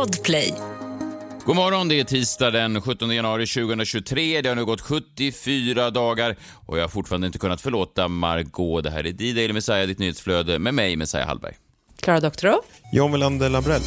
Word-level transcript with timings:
Podplay. 0.00 0.54
God 1.44 1.56
morgon, 1.56 1.88
det 1.88 2.00
är 2.00 2.04
tisdag 2.04 2.50
den 2.50 2.80
17 2.80 3.10
januari 3.10 3.46
2023. 3.46 4.40
Det 4.42 4.48
har 4.48 4.56
nu 4.56 4.64
gått 4.64 4.80
74 4.80 5.90
dagar 5.90 6.36
och 6.66 6.78
jag 6.78 6.82
har 6.82 6.88
fortfarande 6.88 7.26
inte 7.26 7.38
kunnat 7.38 7.60
förlåta 7.60 8.08
Margot. 8.08 8.84
Det 8.84 8.90
här 8.90 9.06
är 9.06 9.12
D-Daily 9.12 9.52
Messiah, 9.52 9.86
ditt 9.86 9.98
nyhetsflöde 9.98 10.58
med 10.58 10.74
mig, 10.74 10.96
Messiah 10.96 11.26
Hallberg. 11.26 11.54
Klara 12.02 12.20
Doktorov. 12.20 12.60
John 12.92 13.12
Welander 13.12 13.48
Lambrell. 13.48 13.82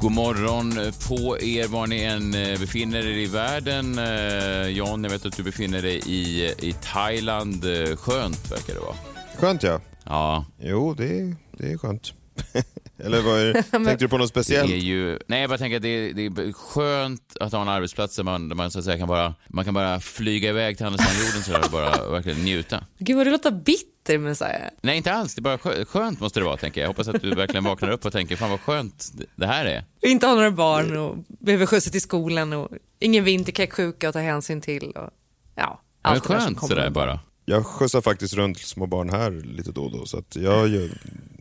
God 0.00 0.12
morgon 0.12 0.72
på 1.08 1.38
er 1.40 1.68
var 1.68 1.86
ni 1.86 2.02
än 2.02 2.34
eh, 2.34 2.58
befinner 2.60 2.98
er 2.98 3.18
i 3.18 3.26
världen. 3.26 3.98
Eh, 3.98 4.68
John, 4.68 5.04
jag 5.04 5.10
vet 5.10 5.26
att 5.26 5.36
du 5.36 5.42
befinner 5.42 5.82
dig 5.82 6.00
i, 6.06 6.54
i 6.58 6.72
Thailand. 6.72 7.64
Eh, 7.64 7.96
Skönt 7.96 8.52
verkar 8.52 8.74
det 8.74 8.80
vara. 8.80 8.96
Skönt 9.36 9.62
ja. 9.62 9.80
Ja, 10.04 10.44
Jo, 10.62 10.94
det 10.94 11.20
är, 11.20 11.36
det 11.52 11.72
är 11.72 11.78
skönt. 11.78 12.12
Eller 13.04 13.22
vad 13.22 13.40
är? 13.40 13.52
Tänkte 13.84 13.96
du 14.04 14.08
på 14.08 14.18
något 14.18 14.24
det 14.34 14.42
speciellt? 14.42 14.70
är 14.70 14.76
ju... 14.76 15.18
Nej, 15.26 15.40
jag 15.40 15.50
bara 15.50 15.58
tänker 15.58 15.76
att 15.76 15.82
det 15.82 15.88
är, 15.88 16.12
det 16.12 16.42
är 16.42 16.52
skönt 16.52 17.36
att 17.40 17.52
ha 17.52 17.62
en 17.62 17.68
arbetsplats 17.68 18.16
där 18.16 18.24
man, 18.24 18.48
där 18.48 18.56
man 18.56 18.70
så 18.70 18.78
att 18.78 18.84
säga 18.84 18.98
kan 18.98 19.08
bara, 19.08 19.34
man 19.48 19.64
kan 19.64 19.74
bara 19.74 20.00
flyga 20.00 20.48
iväg 20.48 20.76
till 20.76 20.86
andra 20.86 20.98
sidan 20.98 21.26
jorden 21.26 21.42
sådär 21.42 21.64
och 21.64 21.70
bara 21.70 22.10
verkligen 22.10 22.44
njuta. 22.44 22.84
Gud 22.98 23.16
vad 23.16 23.26
du 23.26 23.30
låter 23.30 23.50
bitter 23.50 23.97
Messiah. 24.16 24.70
Nej, 24.82 24.96
inte 24.96 25.12
alls. 25.12 25.34
Det 25.34 25.40
är 25.40 25.42
bara 25.42 25.56
skö- 25.56 25.84
skönt 25.84 26.20
måste 26.20 26.40
det 26.40 26.44
vara, 26.44 26.56
tänker 26.56 26.80
jag. 26.80 26.84
Jag 26.84 26.88
hoppas 26.90 27.08
att 27.08 27.22
du 27.22 27.34
verkligen 27.34 27.64
vaknar 27.64 27.90
upp 27.90 28.04
och 28.06 28.12
tänker, 28.12 28.36
fan 28.36 28.50
vad 28.50 28.60
skönt 28.60 29.12
det 29.36 29.46
här 29.46 29.64
är. 29.64 29.84
Inte 30.02 30.26
ha 30.26 30.34
några 30.34 30.50
barn 30.50 30.96
och 30.96 31.16
behöver 31.28 31.66
skjutsa 31.66 31.90
till 31.90 32.00
skolan 32.00 32.52
och 32.52 32.68
ingen 32.98 33.24
vinterkräksjuka 33.24 34.08
att 34.08 34.12
ta 34.12 34.18
hänsyn 34.20 34.60
till. 34.60 34.84
Och, 34.90 35.10
ja, 35.54 35.82
Men 36.02 36.12
allt 36.12 36.28
det 36.28 36.34
där 36.34 36.40
som 36.40 36.54
skönt 36.54 36.68
sådär 36.68 36.90
bara. 36.90 37.20
Jag 37.44 37.66
skjutsar 37.66 38.00
faktiskt 38.00 38.34
runt 38.34 38.58
små 38.58 38.86
barn 38.86 39.10
här 39.10 39.30
lite 39.30 39.72
då 39.72 39.82
och 39.84 39.92
då, 39.92 40.06
så 40.06 40.18
att 40.18 40.36
jag, 40.36 40.68
gör- 40.68 40.90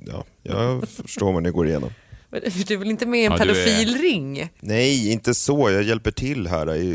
ja, 0.05 0.23
jag 0.43 0.89
förstår 0.89 1.33
vad 1.33 1.43
ni 1.43 1.49
går 1.51 1.67
igenom. 1.67 1.89
Du 2.67 2.73
är 2.73 2.77
väl 2.77 2.89
inte 2.89 3.05
med 3.05 3.19
i 3.19 3.25
en 3.25 3.31
Ja, 3.31 3.45
du 3.45 3.49
är- 3.51 3.65
pedofilring? 3.65 4.49
Nej, 4.59 5.11
inte 5.11 5.33
så. 5.33 5.69
Jag 5.71 5.83
hjälper 5.83 6.11
till 6.11 6.47
här 6.47 6.75
i, 6.75 6.87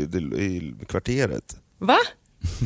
i 0.43 0.73
kvarteret. 0.87 1.57
Va? 1.77 1.97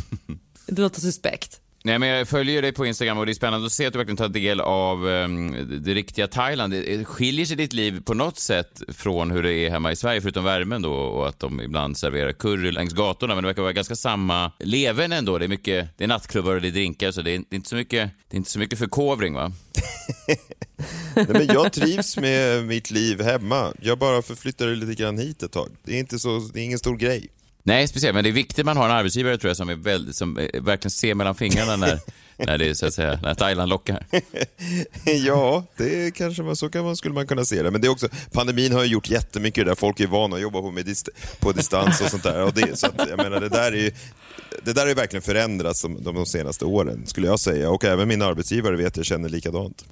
Det 0.67 0.81
låter 0.81 1.01
suspekt. 1.01 1.61
Nej, 1.87 1.99
men 1.99 2.09
jag 2.09 2.27
följer 2.27 2.61
dig 2.61 2.71
på 2.71 2.85
Instagram 2.85 3.17
och 3.17 3.25
det 3.25 3.31
är 3.31 3.33
spännande 3.33 3.65
att 3.65 3.71
se 3.71 3.85
att 3.85 3.93
du 3.93 3.97
verkligen 3.97 4.17
tar 4.17 4.29
del 4.29 4.61
av 4.61 5.05
um, 5.05 5.83
det, 5.83 5.93
riktiga 5.93 6.27
Thailand. 6.27 6.73
Skiljer 7.07 7.45
sig 7.45 7.55
ditt 7.55 7.73
liv 7.73 8.01
på 8.05 8.13
något 8.13 8.39
sätt 8.39 8.81
från 8.87 9.31
hur 9.31 9.43
det 9.43 9.53
är 9.53 9.69
hemma 9.69 9.91
i 9.91 9.95
Sverige, 9.95 10.21
förutom 10.21 10.43
värmen 10.43 10.81
då 10.81 10.93
och 10.93 11.27
att 11.27 11.39
de 11.39 11.61
ibland 11.61 11.97
serverar 11.97 12.31
curry 12.31 12.71
längs 12.71 12.93
gatorna, 12.93 13.35
men 13.35 13.43
det 13.43 13.47
verkar 13.47 13.61
vara 13.61 13.73
ganska 13.73 13.95
samma 13.95 14.51
leven 14.59 15.11
ändå. 15.11 15.37
Det 15.37 15.45
är 15.45 15.49
mycket, 15.49 15.97
det 15.97 16.03
är 16.03 16.07
nattklubbar 16.07 16.55
och 16.55 16.61
det 16.61 16.67
är 16.67 16.71
drinkar, 16.71 17.11
så 17.11 17.21
det 17.21 17.31
är, 17.31 17.37
det 17.37 17.53
är 17.53 17.55
inte 17.55 17.69
så 17.69 17.75
mycket, 17.75 18.11
det 18.29 18.35
är 18.35 18.37
inte 18.37 18.51
så 18.51 18.59
mycket 18.59 18.79
förkovring 18.79 19.33
va? 19.33 19.51
Nej, 21.15 21.27
men 21.29 21.47
jag 21.47 21.73
trivs 21.73 22.17
med 22.17 22.65
mitt 22.65 22.91
liv 22.91 23.21
hemma. 23.21 23.73
Jag 23.81 23.97
bara 23.97 24.21
förflyttar 24.21 24.67
det 24.67 24.75
lite 24.75 25.03
grann 25.03 25.17
hit 25.17 25.43
ett 25.43 25.51
tag. 25.51 25.69
Det 25.83 25.95
är, 25.95 25.99
inte 25.99 26.19
så, 26.19 26.39
det 26.53 26.59
är 26.59 26.63
ingen 26.63 26.79
stor 26.79 26.95
grej. 26.95 27.27
Nej, 27.67 27.87
speciellt, 27.87 28.15
men 28.15 28.23
det 28.23 28.29
är 28.29 28.33
viktigt 28.33 28.59
att 28.59 28.65
man 28.65 28.77
har 28.77 28.85
en 28.85 28.91
arbetsgivare 28.91 29.37
tror 29.37 29.49
jag 29.49 29.57
som, 29.57 29.69
är 29.69 29.75
väldigt, 29.75 30.15
som 30.15 30.37
eh, 30.37 30.61
verkligen 30.61 30.91
ser 30.91 31.15
mellan 31.15 31.35
fingrarna 31.35 31.75
när, 31.75 31.99
när 32.37 32.57
det 32.57 32.69
är 32.69 32.73
så 32.73 32.85
att 32.85 32.93
säga, 32.93 33.19
när 33.23 33.33
Thailand 33.33 33.69
lockar. 33.69 34.05
Ja, 35.25 35.65
det 35.77 36.15
kanske 36.15 36.43
man, 36.43 36.55
så 36.55 36.69
kan 36.69 36.85
man, 36.85 36.95
skulle 36.95 37.13
man 37.13 37.27
kunna 37.27 37.45
se 37.45 37.63
det. 37.63 37.71
Men 37.71 37.81
det 37.81 37.87
är 37.87 37.89
också, 37.89 38.09
pandemin 38.31 38.71
har 38.71 38.83
ju 38.83 38.89
gjort 38.89 39.09
jättemycket 39.09 39.65
där. 39.65 39.75
Folk 39.75 39.99
är 39.99 40.07
vana 40.07 40.35
att 40.35 40.41
jobba 40.41 40.61
på, 40.61 40.71
med 40.71 40.85
dist, 40.85 41.09
på 41.39 41.51
distans 41.51 42.01
och 42.01 42.07
sånt 42.07 42.23
där. 42.23 42.43
Och 42.43 42.53
det, 42.53 42.79
så 42.79 42.87
att, 42.87 43.09
jag 43.09 43.17
menar, 43.17 43.39
det 43.39 43.49
där 43.49 43.71
är 43.71 43.77
ju, 43.77 43.91
det 44.63 44.73
där 44.73 44.87
har 44.87 44.95
verkligen 44.95 45.21
förändrats 45.21 45.81
de, 45.81 46.03
de 46.03 46.25
senaste 46.25 46.65
åren, 46.65 47.07
skulle 47.07 47.27
jag 47.27 47.39
säga. 47.39 47.69
Och 47.69 47.83
även 47.85 48.07
min 48.07 48.21
arbetsgivare 48.21 48.75
vet 48.75 48.97
jag 48.97 49.05
känner 49.05 49.29
likadant. 49.29 49.85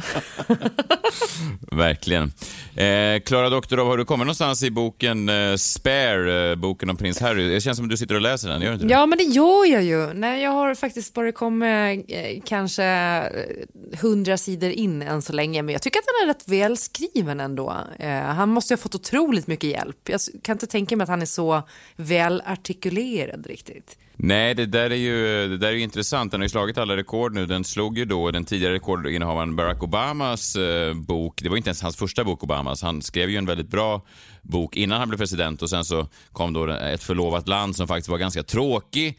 Verkligen. 1.72 2.32
Eh, 2.76 3.20
Klara 3.20 3.50
Doktorov, 3.50 3.86
har 3.86 3.98
du 3.98 4.04
kommit 4.04 4.26
någonstans 4.26 4.62
i 4.62 4.70
boken 4.70 5.28
eh, 5.28 5.56
Spare, 5.56 6.50
eh, 6.50 6.56
boken 6.56 6.90
om 6.90 6.96
prins 6.96 7.20
Harry? 7.20 7.48
Det 7.48 7.60
känns 7.60 7.76
som 7.76 7.88
du 7.88 7.96
sitter 7.96 8.14
och 8.14 8.20
läser 8.20 8.48
den, 8.48 8.62
gör 8.62 8.68
du 8.68 8.74
inte 8.74 8.86
det? 8.86 8.92
Ja, 8.92 9.06
men 9.06 9.18
det 9.18 9.24
gör 9.24 9.66
jag 9.66 9.82
ju. 9.82 10.12
Nej, 10.12 10.42
jag 10.42 10.50
har 10.50 10.74
faktiskt 10.74 11.14
bara 11.14 11.32
kommit 11.32 12.04
eh, 12.08 12.42
kanske 12.44 12.84
eh, 12.84 13.98
hundra 14.00 14.36
sidor 14.36 14.70
in 14.70 15.02
än 15.02 15.22
så 15.22 15.32
länge, 15.32 15.62
men 15.62 15.72
jag 15.72 15.82
tycker 15.82 15.98
att 15.98 16.06
den 16.06 16.28
är 16.28 16.34
rätt 16.34 16.48
välskriven 16.48 17.40
ändå. 17.40 17.76
Eh, 17.98 18.08
han 18.10 18.48
måste 18.48 18.74
ju 18.74 18.76
ha 18.76 18.82
fått 18.82 18.94
otroligt 18.94 19.46
mycket 19.46 19.70
hjälp. 19.70 20.08
Jag 20.08 20.20
kan 20.42 20.54
inte 20.54 20.66
tänka 20.66 20.96
mig 20.96 21.02
att 21.02 21.08
han 21.10 21.22
är 21.22 21.26
så 21.26 21.62
välartikulerad 21.96 23.46
riktigt. 23.46 23.98
Nej, 24.16 24.54
det 24.54 24.66
där 24.66 24.90
är 24.90 24.94
ju 24.94 25.48
det 25.48 25.58
där 25.58 25.68
är 25.68 25.72
ju 25.72 25.80
intressant. 25.80 26.32
Den 26.32 26.40
har 26.40 26.44
ju 26.44 26.48
slagit 26.48 26.78
alla 26.78 26.96
rekord 26.96 27.34
nu. 27.34 27.46
Den 27.46 27.64
slog 27.64 27.98
ju 27.98 28.04
då 28.04 28.30
den 28.30 28.44
tidigare 28.44 28.74
rekordinnehavaren 28.74 29.56
Barack 29.56 29.82
Obamas 29.84 30.56
eh, 30.56 30.94
bok. 30.94 31.42
Det 31.42 31.48
var 31.48 31.56
inte 31.56 31.68
ens 31.68 31.82
hans 31.82 31.96
första 31.96 32.24
bok, 32.24 32.42
Obamas. 32.42 32.82
Han 32.82 33.02
skrev 33.02 33.30
ju 33.30 33.36
en 33.36 33.46
väldigt 33.46 33.68
bra 33.68 34.02
bok 34.42 34.76
innan 34.76 34.98
han 34.98 35.08
blev 35.08 35.18
president 35.18 35.62
och 35.62 35.70
sen 35.70 35.84
så 35.84 36.08
kom 36.32 36.52
då 36.52 36.68
ett 36.68 37.02
förlovat 37.02 37.48
land 37.48 37.76
som 37.76 37.88
faktiskt 37.88 38.08
var 38.08 38.18
ganska 38.18 38.42
tråkig. 38.42 39.18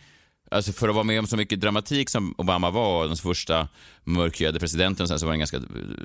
Alltså 0.51 0.71
för 0.71 0.89
att 0.89 0.95
vara 0.95 1.03
med 1.03 1.19
om 1.19 1.27
så 1.27 1.37
mycket 1.37 1.61
dramatik 1.61 2.09
som 2.09 2.35
Obama 2.37 2.69
var, 2.69 3.07
den 3.07 3.15
första 3.15 3.67
mörkhyade 4.03 4.59
presidenten, 4.59 5.07
sen 5.07 5.19
så 5.19 5.25
var 5.25 5.33
den 5.33 5.39
ganska 5.39 5.57
eh, 5.57 5.63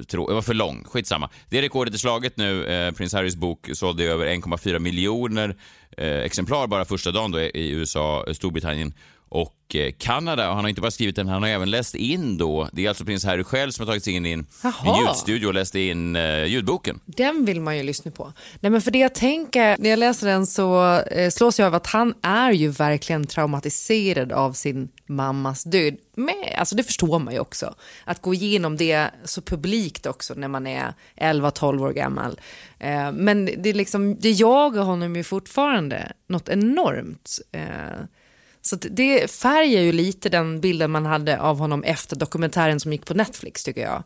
tråkig. 0.08 0.30
det 0.30 0.34
var 0.34 0.42
för 0.42 0.54
lång. 0.54 0.84
Skitsamma. 0.84 1.30
Det 1.48 1.62
rekordet 1.62 1.94
är 1.94 1.98
slaget 1.98 2.36
nu. 2.36 2.64
Eh, 2.64 2.92
Prins 2.92 3.12
Harrys 3.12 3.36
bok 3.36 3.70
sålde 3.72 4.04
över 4.04 4.26
1,4 4.26 4.78
miljoner 4.78 5.56
eh, 5.96 6.18
exemplar 6.18 6.66
bara 6.66 6.84
första 6.84 7.10
dagen 7.10 7.30
då 7.30 7.40
i 7.40 7.70
USA, 7.70 8.24
Storbritannien 8.32 8.94
och 9.30 9.74
eh, 9.74 9.92
Kanada. 9.98 10.48
Och 10.48 10.54
han 10.54 10.64
har 10.64 10.68
inte 10.68 10.80
bara 10.80 10.90
skrivit 10.90 11.16
den, 11.16 11.28
han 11.28 11.42
har 11.42 11.50
även 11.50 11.70
läst 11.70 11.94
in 11.94 12.38
då. 12.38 12.68
Det 12.72 12.84
är 12.84 12.88
alltså 12.88 13.04
prins 13.04 13.24
Harry 13.24 13.44
själv 13.44 13.70
som 13.70 13.86
har 13.86 13.92
tagit 13.92 14.04
sig 14.04 14.12
in 14.12 14.26
i 14.26 14.32
en, 14.32 14.46
en 14.62 15.00
ljudstudio 15.00 15.46
och 15.46 15.54
läst 15.54 15.74
in 15.74 16.16
eh, 16.16 16.44
ljudboken. 16.44 17.00
Den 17.06 17.44
vill 17.44 17.60
man 17.60 17.76
ju 17.76 17.82
lyssna 17.82 18.10
på. 18.10 18.32
Nej, 18.60 18.70
men 18.70 18.82
för 18.82 18.90
det 18.90 18.98
jag 18.98 19.14
tänker, 19.14 19.76
när 19.78 19.90
jag 19.90 19.98
läser 19.98 20.26
den 20.26 20.46
så 20.46 20.98
eh, 21.00 21.30
slås 21.30 21.58
jag 21.58 21.66
av 21.66 21.74
att 21.74 21.86
han 21.86 22.14
är 22.22 22.52
ju 22.52 22.68
verkligen 22.68 23.26
traumatiserad 23.26 24.32
av 24.32 24.52
sin 24.52 24.88
mammas 25.06 25.64
död. 25.64 25.96
Men, 26.14 26.34
alltså 26.56 26.74
det 26.76 26.82
förstår 26.82 27.18
man 27.18 27.34
ju 27.34 27.40
också. 27.40 27.74
Att 28.04 28.22
gå 28.22 28.34
igenom 28.34 28.76
det 28.76 29.10
så 29.24 29.42
publikt 29.42 30.06
också 30.06 30.34
när 30.34 30.48
man 30.48 30.66
är 30.66 30.94
11-12 31.16 31.82
år 31.82 31.92
gammal. 31.92 32.40
Eh, 32.78 33.12
men 33.12 33.44
det, 33.44 33.70
är 33.70 33.74
liksom, 33.74 34.16
det 34.16 34.30
jagar 34.30 34.82
honom 34.82 35.16
ju 35.16 35.24
fortfarande 35.24 36.12
något 36.28 36.48
enormt. 36.48 37.38
Eh, 37.52 37.62
så 38.62 38.76
det 38.76 39.30
färgar 39.30 39.80
ju 39.80 39.92
lite 39.92 40.28
den 40.28 40.60
bilden 40.60 40.90
man 40.90 41.06
hade 41.06 41.40
av 41.40 41.58
honom 41.58 41.84
efter 41.84 42.16
dokumentären 42.16 42.80
som 42.80 42.92
gick 42.92 43.06
på 43.06 43.14
Netflix 43.14 43.64
tycker 43.64 43.80
jag. 43.80 44.02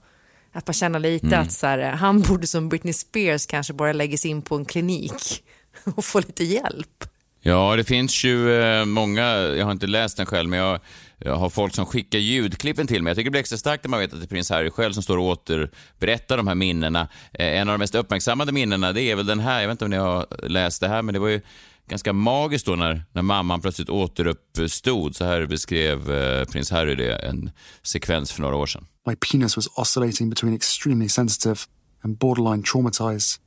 Att 0.53 0.67
man 0.67 0.75
känner 0.75 0.99
lite 0.99 1.39
att 1.39 1.53
så 1.53 1.67
här, 1.67 1.79
han 1.79 2.21
borde 2.21 2.47
som 2.47 2.69
Britney 2.69 2.93
Spears 2.93 3.47
kanske 3.47 3.73
börja 3.73 3.93
lägga 3.93 4.17
sig 4.17 4.31
in 4.31 4.43
på 4.43 4.57
en 4.57 4.65
klinik 4.65 5.45
och 5.97 6.05
få 6.05 6.19
lite 6.19 6.45
hjälp. 6.45 7.05
Ja, 7.47 7.77
det 7.77 7.85
finns 7.85 8.25
ju 8.25 8.63
eh, 8.63 8.85
många, 8.85 9.23
jag 9.39 9.65
har 9.65 9.73
inte 9.73 9.87
läst 9.87 10.17
den 10.17 10.27
själv, 10.27 10.49
men 10.49 10.59
jag, 10.59 10.81
jag 11.19 11.37
har 11.37 11.51
folk 11.51 11.75
som 11.75 11.87
skickar 11.87 12.19
ljudklippen 12.19 12.87
till 12.87 13.03
mig. 13.03 13.11
Jag 13.11 13.17
tycker 13.17 13.25
det 13.25 13.31
blir 13.31 13.41
extra 13.41 13.59
starkt 13.59 13.85
när 13.85 13.89
man 13.89 14.01
vet 14.01 14.13
att 14.13 14.21
det 14.21 14.25
är 14.25 14.29
prins 14.29 14.51
Harry 14.51 14.71
själv 14.71 14.93
som 14.93 15.03
står 15.03 15.19
och 15.19 15.25
återberättar 15.25 16.37
de 16.37 16.47
här 16.47 16.55
minnena. 16.55 17.09
Eh, 17.33 17.47
en 17.47 17.69
av 17.69 17.75
de 17.75 17.79
mest 17.79 17.95
uppmärksammade 17.95 18.53
minnena, 18.53 18.93
det 18.93 19.03
är 19.03 19.17
väl 19.17 19.27
den 19.27 19.41
här, 19.41 19.61
jag 19.61 19.69
vet 19.69 19.73
inte 19.73 19.85
om 19.85 19.91
ni 19.91 19.97
har 19.97 20.27
läst 20.49 20.81
det 20.81 20.89
här, 20.89 21.03
men 21.03 21.13
det 21.13 21.19
var 21.19 21.29
ju 21.29 21.41
ganska 21.89 22.13
magiskt 22.13 22.67
då 22.67 22.77
när, 22.77 23.05
när 23.13 23.23
mamman 23.23 23.61
plötsligt 23.61 23.89
återuppstod. 23.89 25.17
Så 25.17 25.25
här 25.25 25.47
beskrev 25.47 26.11
eh, 26.11 26.45
prins 26.45 26.71
Harry 26.71 26.95
det, 26.95 27.17
en 27.17 27.51
sekvens 27.83 28.33
för 28.33 28.43
några 28.43 28.57
år 28.57 28.67
sedan. 28.67 28.87
My 29.07 29.17
penis 29.17 29.57
was 29.57 29.69
oscillating 29.77 30.31
between 30.31 30.55
extremely 30.55 31.09
sensitive 31.09 31.61
and 32.03 32.19
borderline 32.19 32.63
traumatized. 32.63 33.41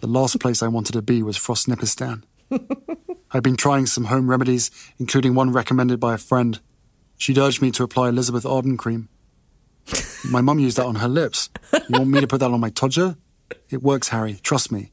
The 0.00 0.06
last 0.06 0.40
place 0.40 0.66
I 0.66 0.68
wanted 0.68 0.92
to 0.92 1.02
be 1.02 1.22
was 1.22 1.38
Frostnipistan. 1.38 2.22
I'd 3.34 3.42
been 3.42 3.56
trying 3.56 3.86
some 3.86 4.08
home 4.08 4.30
remedies, 4.30 4.70
including 4.98 5.34
one 5.34 5.52
recommended 5.52 6.00
by 6.00 6.14
a 6.14 6.18
friend. 6.18 6.58
She'd 7.16 7.38
urged 7.38 7.62
me 7.62 7.70
to 7.70 7.84
apply 7.84 8.08
Elizabeth 8.08 8.44
Arden 8.44 8.76
cream. 8.76 9.08
My 10.30 10.40
mum 10.40 10.58
used 10.58 10.76
that 10.76 10.86
on 10.86 10.96
her 10.96 11.08
lips. 11.08 11.50
You 11.72 11.98
want 11.98 12.10
me 12.10 12.20
to 12.20 12.26
put 12.26 12.40
that 12.40 12.50
on 12.50 12.60
my 12.60 12.70
todger? 12.70 13.16
It 13.70 13.82
works, 13.82 14.08
Harry. 14.08 14.38
Trust 14.42 14.72
me. 14.72 14.92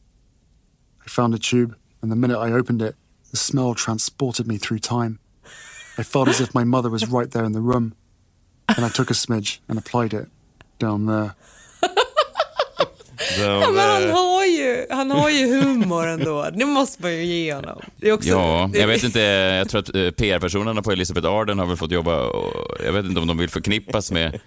I 1.05 1.09
found 1.09 1.33
a 1.33 1.39
tube, 1.39 1.75
and 2.01 2.11
the 2.11 2.15
minute 2.15 2.37
I 2.37 2.51
opened 2.51 2.81
it, 2.81 2.95
the 3.31 3.37
smell 3.37 3.75
transported 3.75 4.47
me 4.47 4.57
through 4.57 4.79
time. 4.79 5.19
I 5.97 6.03
felt 6.03 6.27
as 6.29 6.41
if 6.41 6.53
my 6.53 6.63
mother 6.63 6.89
was 6.89 7.05
right 7.07 7.31
there 7.31 7.45
in 7.45 7.53
the 7.53 7.59
room. 7.61 7.93
And 8.67 8.85
I 8.85 8.89
took 8.89 9.09
a 9.11 9.13
smidge 9.13 9.59
and 9.67 9.79
applied 9.79 10.13
it 10.13 10.27
down 10.79 11.05
there. 11.07 11.31
Ja, 13.39 13.71
men 13.71 13.77
han, 13.89 14.09
har 14.11 14.45
ju, 14.45 14.85
han 14.89 15.11
har 15.11 15.29
ju 15.29 15.47
humor 15.47 16.07
ändå. 16.07 16.49
Det 16.53 16.65
måste 16.65 17.01
man 17.01 17.11
ju 17.11 17.23
ge 17.25 17.53
honom. 17.53 17.81
Det 17.97 18.09
är 18.09 18.13
också, 18.13 18.29
Ja, 18.29 18.69
jag 18.73 18.87
vet 18.87 19.03
inte. 19.03 19.19
Jag 19.19 19.69
tror 19.69 19.81
att 19.81 19.95
eh, 19.95 20.09
PR-personerna 20.11 20.81
på 20.81 20.91
Elizabeth 20.91 21.27
Arden 21.27 21.59
har 21.59 21.65
väl 21.65 21.77
fått 21.77 21.91
jobba 21.91 22.23
och 22.23 22.77
jag 22.85 22.93
vet 22.93 23.05
inte 23.05 23.19
om 23.19 23.27
de 23.27 23.37
vill 23.37 23.49
förknippas 23.49 24.11
med 24.11 24.39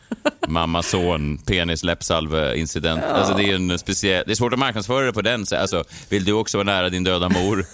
mamma, 0.52 0.82
son, 0.82 1.38
penis, 1.46 1.82
läppsalve, 1.82 2.56
incident. 2.56 3.02
Alltså 3.04 3.34
det 3.34 3.44
är 3.44 3.54
en 3.54 3.78
speciell, 3.78 4.22
det 4.26 4.32
är 4.32 4.36
svårt 4.36 4.52
att 4.52 4.58
marknadsföra 4.58 5.06
det 5.06 5.12
på 5.12 5.22
den. 5.22 5.46
så- 5.46 5.56
Alltså, 5.56 5.84
vill 6.08 6.24
du 6.24 6.32
också 6.32 6.58
vara 6.58 6.64
nära 6.64 6.88
din 6.90 7.04
döda 7.04 7.28
mor? 7.28 7.58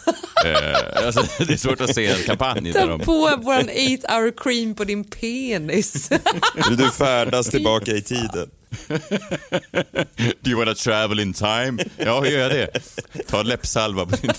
eh, 0.47 1.07
alltså, 1.07 1.23
det 1.39 1.53
är 1.53 1.57
svårt 1.57 1.81
att 1.81 1.95
se 1.95 2.07
en 2.07 2.23
kampanj 2.27 2.73
Ta 2.73 2.87
de... 2.87 3.01
på 3.01 3.13
våran 3.43 3.69
8 4.05 4.15
hour 4.15 4.33
cream 4.37 4.75
på 4.75 4.85
din 4.85 5.05
penis. 5.05 6.11
Vill 6.69 6.77
du 6.77 6.91
färdas 6.91 7.47
tillbaka 7.51 7.91
i 7.91 8.03
tiden? 8.03 8.51
Do 10.41 10.51
you 10.51 10.59
wanna 10.59 10.75
travel 10.75 11.21
in 11.21 11.33
time? 11.33 11.79
Ja, 11.97 12.21
hur 12.21 12.31
gör 12.31 12.41
jag 12.41 12.51
det? 12.51 12.71
Ta 13.27 13.43
läppsalva 13.43 14.07
på 14.07 14.17
din... 14.17 14.31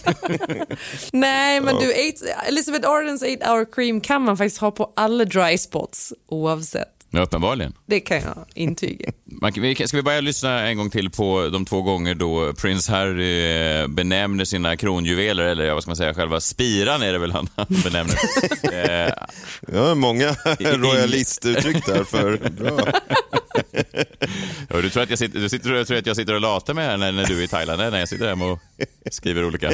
Nej, 1.13 1.62
men 1.62 1.75
du, 1.80 1.94
eight, 1.94 2.21
Elizabeth 2.47 2.89
Ardens 2.89 3.21
8 3.21 3.51
hour 3.51 3.65
cream 3.75 4.01
kan 4.01 4.21
man 4.21 4.38
faktiskt 4.38 4.57
ha 4.62 4.71
på 4.71 4.94
alla 4.95 5.25
dry 5.25 5.57
spots 5.57 6.13
oavsett. 6.27 6.88
Uppenbarligen. 7.11 7.73
Det 7.85 8.00
kan 8.00 8.17
jag 8.17 8.45
intyga. 8.56 9.11
Ska 9.88 9.97
vi 9.97 10.03
börja 10.03 10.21
lyssna 10.21 10.67
en 10.67 10.77
gång 10.77 10.89
till 10.89 11.09
på 11.09 11.50
de 11.53 11.65
två 11.65 11.81
gånger 11.81 12.15
då 12.15 12.53
prins 12.53 12.88
Harry 12.89 13.51
eh, 13.81 13.88
benämner 13.88 14.45
sina 14.45 14.77
kronjuveler, 14.77 15.44
eller 15.44 15.73
vad 15.73 15.83
ska 15.83 15.89
man 15.89 15.95
säga, 15.95 16.13
själva 16.13 16.39
spiran 16.39 17.01
är 17.01 17.11
det 17.13 17.19
väl 17.19 17.31
han 17.31 17.47
benämner. 17.83 18.17
eh, 19.07 19.13
Ja, 19.73 19.95
många 19.95 20.35
royalistuttryck 20.59 21.85
där 21.85 22.03
för 22.03 22.38
bra. 22.50 22.79
ja, 24.69 24.81
du 24.81 24.89
tror 24.89 25.03
att 25.03 25.09
jag 25.09 25.19
sitter, 25.19 25.39
du 25.39 25.50
sitter, 25.50 25.69
du 25.69 25.85
tror 25.85 25.97
att 25.97 26.06
jag 26.06 26.15
sitter 26.15 26.33
och 26.33 26.41
latar 26.41 26.73
mig 26.73 26.85
här 26.85 26.97
när, 26.97 27.11
när 27.11 27.25
du 27.25 27.39
är 27.39 27.44
i 27.44 27.47
Thailand? 27.47 27.79
Nej, 27.81 27.91
när 27.91 28.00
jag 28.00 28.09
sitter 28.09 28.27
hemma 28.27 28.45
och 28.45 28.59
skriver 29.11 29.45
olika 29.45 29.71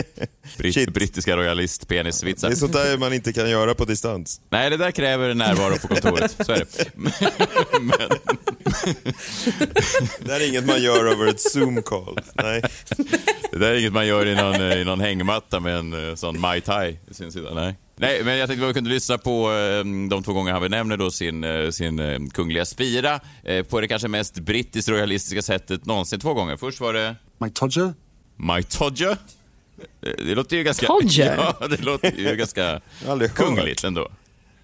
britt, 0.57 0.93
brittiska 0.93 1.37
royalist-penisvitsar. 1.37 2.47
Det 2.49 2.53
är 2.53 2.57
sånt 2.57 2.73
där 2.73 2.97
man 2.97 3.13
inte 3.13 3.33
kan 3.33 3.49
göra 3.49 3.73
på 3.75 3.85
distans. 3.85 4.41
Nej, 4.49 4.69
det 4.69 4.77
där 4.77 4.91
kräver 4.91 5.33
närvaro 5.33 5.77
på 5.77 5.87
kontoret. 5.87 6.35
Så 6.45 6.51
är 6.51 6.57
det. 6.57 7.24
Men, 7.81 8.09
Det 10.19 10.31
här 10.31 10.39
är 10.39 10.47
inget 10.49 10.65
man 10.65 10.81
gör 10.81 11.05
över 11.05 11.27
ett 11.27 11.39
zoom-call. 11.39 12.19
Nej. 12.33 12.61
Det 13.51 13.57
där 13.57 13.71
är 13.71 13.79
inget 13.79 13.93
man 13.93 14.07
gör 14.07 14.25
i 14.25 14.35
någon, 14.35 14.61
eh, 14.71 14.77
i 14.77 14.83
någon 14.83 14.99
hängmatta 14.99 15.59
med 15.59 15.75
en 15.75 16.09
eh, 16.09 16.15
sån 16.15 16.39
Mai 16.39 16.61
Tai 16.61 16.99
i 17.11 17.13
sin 17.13 17.31
sida. 17.31 17.53
Nej. 17.53 17.75
Nej, 17.97 18.23
men 18.23 18.37
jag 18.37 18.49
tänkte 18.49 18.65
att 18.65 18.69
vi 18.69 18.73
kunde 18.73 18.89
lyssna 18.89 19.17
på 19.17 19.51
eh, 19.53 20.07
de 20.09 20.23
två 20.23 20.33
gånger 20.33 20.51
han 20.51 20.61
benämner 20.61 20.97
då 20.97 21.11
sin, 21.11 21.45
sin 21.71 22.29
kungliga 22.29 22.65
spira 22.65 23.19
på 23.69 23.81
det 23.81 23.87
kanske 23.87 24.07
mest 24.07 24.39
brittiskt 24.39 24.89
royalistiska 24.89 25.41
sättet 25.41 25.85
någonsin. 25.85 26.19
Två 26.19 26.33
gånger. 26.33 26.57
Först 26.57 26.79
var 26.79 26.93
det 26.93 27.15
My 27.37 27.49
Todger? 27.49 27.93
My 28.35 28.63
Todger. 28.63 29.17
Det 29.99 30.35
låter 30.35 30.57
ju 30.57 30.63
ganska... 30.63 30.87
Todger? 30.87 31.35
Ja, 31.59 31.67
det 31.67 31.81
låter 31.81 32.11
ju 32.17 32.35
ganska 32.35 32.81
kungligt 33.33 33.83
ändå. 33.83 34.09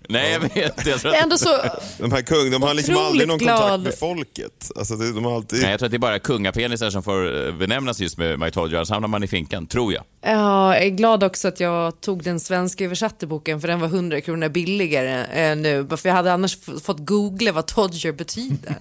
Nej, 0.09 0.31
jag 0.31 0.39
vet. 0.39 0.55
Jag 0.87 0.99
tror 0.99 1.11
Det 1.11 1.17
är 1.17 1.23
ändå 1.23 1.37
så... 1.37 1.57
De 1.97 2.11
här 2.11 2.21
kung, 2.21 2.51
de 2.51 2.61
har 2.61 2.73
liksom 2.73 2.95
Otroligt 2.95 3.09
aldrig 3.09 3.27
någon 3.27 3.37
glad. 3.37 3.59
kontakt 3.61 3.83
med 3.83 3.95
folket. 3.99 4.71
Alltså, 4.75 4.95
det, 4.95 5.13
de 5.13 5.25
har 5.25 5.35
alltid... 5.35 5.61
nej, 5.61 5.71
jag 5.71 5.79
tror 5.79 5.87
att 5.87 5.91
det 5.91 5.97
är 5.97 5.99
bara 5.99 6.19
kungapenisar 6.19 6.89
som 6.89 7.03
får 7.03 7.47
eh, 7.47 7.53
benämnas 7.55 7.99
just 7.99 8.17
med 8.17 8.39
My 8.39 8.51
Todger. 8.51 8.75
Annars 8.77 8.89
hamnar 8.89 9.07
man 9.07 9.23
i 9.23 9.27
finkan, 9.27 9.67
tror 9.67 9.93
jag. 9.93 10.03
Ja, 10.21 10.75
jag 10.75 10.85
är 10.85 10.89
glad 10.89 11.23
också 11.23 11.47
att 11.47 11.59
jag 11.59 12.01
tog 12.01 12.23
den 12.23 12.39
svenska 12.39 12.85
översatte 12.85 13.27
boken 13.27 13.61
för 13.61 13.67
den 13.67 13.79
var 13.79 13.87
100 13.87 14.21
kronor 14.21 14.49
billigare 14.49 15.25
eh, 15.51 15.55
nu. 15.57 15.87
För 15.97 16.09
jag 16.09 16.15
hade 16.15 16.33
annars 16.33 16.57
f- 16.67 16.73
fått 16.83 17.05
googla 17.05 17.51
vad 17.51 17.65
Todger 17.65 18.11
betyder. 18.11 18.75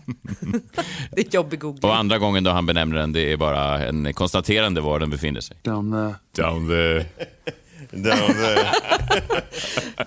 det 1.12 1.20
är 1.20 1.34
jobbig 1.34 1.60
googling. 1.60 1.84
Och 1.90 1.96
andra 1.96 2.18
gången 2.18 2.44
då 2.44 2.50
han 2.50 2.66
benämner 2.66 2.96
den, 2.98 3.12
det 3.12 3.32
är 3.32 3.36
bara 3.36 3.86
en 3.88 4.14
konstaterande 4.14 4.80
var 4.80 4.98
den 4.98 5.10
befinner 5.10 5.40
sig. 5.40 5.56
Down 5.62 5.92
there. 5.92 6.44
Down 6.44 6.68
there. 6.68 7.06
Down 7.92 8.34
there. 8.34 8.70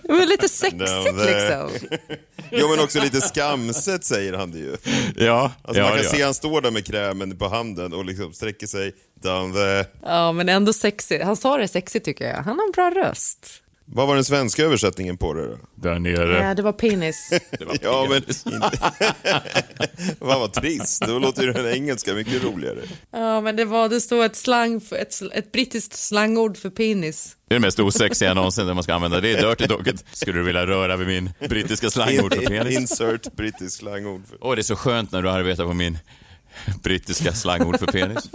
Men 0.10 0.28
lite 0.28 0.50
sexigt 0.50 0.86
Down 0.86 1.18
there. 1.18 1.68
liksom. 1.70 1.98
Jo, 2.56 2.68
men 2.70 2.80
också 2.80 3.00
lite 3.00 3.22
skamset 3.22 4.06
säger 4.06 4.34
han 4.34 4.52
det 4.52 4.58
ju. 4.60 4.78
Ja, 5.16 5.52
Alltså, 5.62 5.82
ja, 5.82 5.88
man 5.90 5.96
kan 5.98 6.04
ja. 6.06 6.10
se 6.12 6.24
han 6.24 6.34
står 6.34 6.62
där 6.62 6.72
med 6.72 6.86
krämen 6.86 7.38
på 7.38 7.48
handen 7.48 7.94
och 7.94 8.06
liksom 8.06 8.34
sträcker 8.34 8.68
sig 8.68 8.94
down 9.24 9.54
there. 9.54 9.86
Ja, 10.04 10.32
men 10.32 10.50
ändå 10.50 10.74
sexigt. 10.74 11.24
Han 11.24 11.36
sa 11.36 11.58
det 11.58 11.68
sexigt 11.68 12.06
tycker 12.06 12.28
jag. 12.28 12.36
Han 12.36 12.60
har 12.60 12.66
en 12.66 12.72
bra 12.72 13.04
röst. 13.04 13.63
Vad 13.96 14.08
var 14.08 14.16
den 14.16 14.24
svenska 14.26 14.64
översättningen 14.64 15.18
på 15.18 15.34
det 15.34 15.48
då? 15.48 15.58
Där 15.76 16.00
nere. 16.00 16.44
Ja, 16.44 16.54
det 16.54 16.62
var 16.62 16.74
penis. 16.74 17.30
Det 17.60 17.66
var 17.66 17.78
Ja, 17.82 18.08
men 18.10 18.22
penis. 18.22 18.46
inte... 18.46 18.80
Vad 20.20 20.40
vad 20.40 20.54
trist. 20.54 21.02
Då 21.08 21.20
låter 21.20 21.44
ju 21.44 21.54
den 21.54 21.68
engelska 21.74 22.14
mycket 22.14 22.44
roligare. 22.44 22.80
Ja, 23.12 23.42
men 23.42 23.56
det 23.56 23.66
var, 23.66 23.90
det 23.90 24.02
stod 24.02 24.24
ett 24.26 24.36
slang, 24.36 24.82
för, 24.82 24.96
ett, 24.96 25.22
ett 25.34 25.52
brittiskt 25.52 25.94
slangord 25.94 26.58
för 26.58 26.70
penis. 26.70 27.36
Det 27.48 27.56
är 27.56 27.60
det 27.60 27.66
mest 27.66 27.80
osexiga 27.80 28.34
någonsin 28.34 28.66
när 28.66 28.74
man 28.74 28.84
ska 28.84 28.94
använda 28.94 29.22
det. 29.22 29.32
är 29.32 29.48
Dirty 29.50 29.66
Docket. 29.66 30.06
Skulle 30.12 30.40
du 30.40 30.44
vilja 30.44 30.68
röra 30.68 30.98
vid 30.98 31.08
min 31.08 31.30
brittiska 31.50 31.90
slangord 31.90 32.34
för 32.34 32.42
penis? 32.42 32.80
Insert 32.80 33.36
brittisk 33.36 33.78
slangord. 33.78 34.22
För... 34.30 34.38
Åh, 34.42 34.56
det 34.56 34.62
är 34.62 34.64
så 34.64 34.76
skönt 34.76 35.12
när 35.12 35.22
du 35.22 35.30
arbetar 35.30 35.66
på 35.66 35.74
min 35.74 35.98
brittiska 36.84 37.34
slangord 37.34 37.80
för 37.80 37.88
penis. 37.88 38.30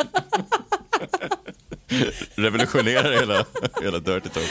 Revolutionerar 2.34 3.12
hela, 3.12 3.44
hela 3.82 3.98
Dirty 3.98 4.28
Talk. 4.28 4.50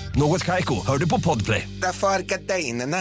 Något 0.15 0.45
Kaiko, 0.45 0.85
hör 0.87 0.97
du 0.97 1.09
på 1.09 1.21
Podplay. 1.21 1.69
Därför 1.81 2.07
är 2.07 2.19
gardinerna. 2.19 2.97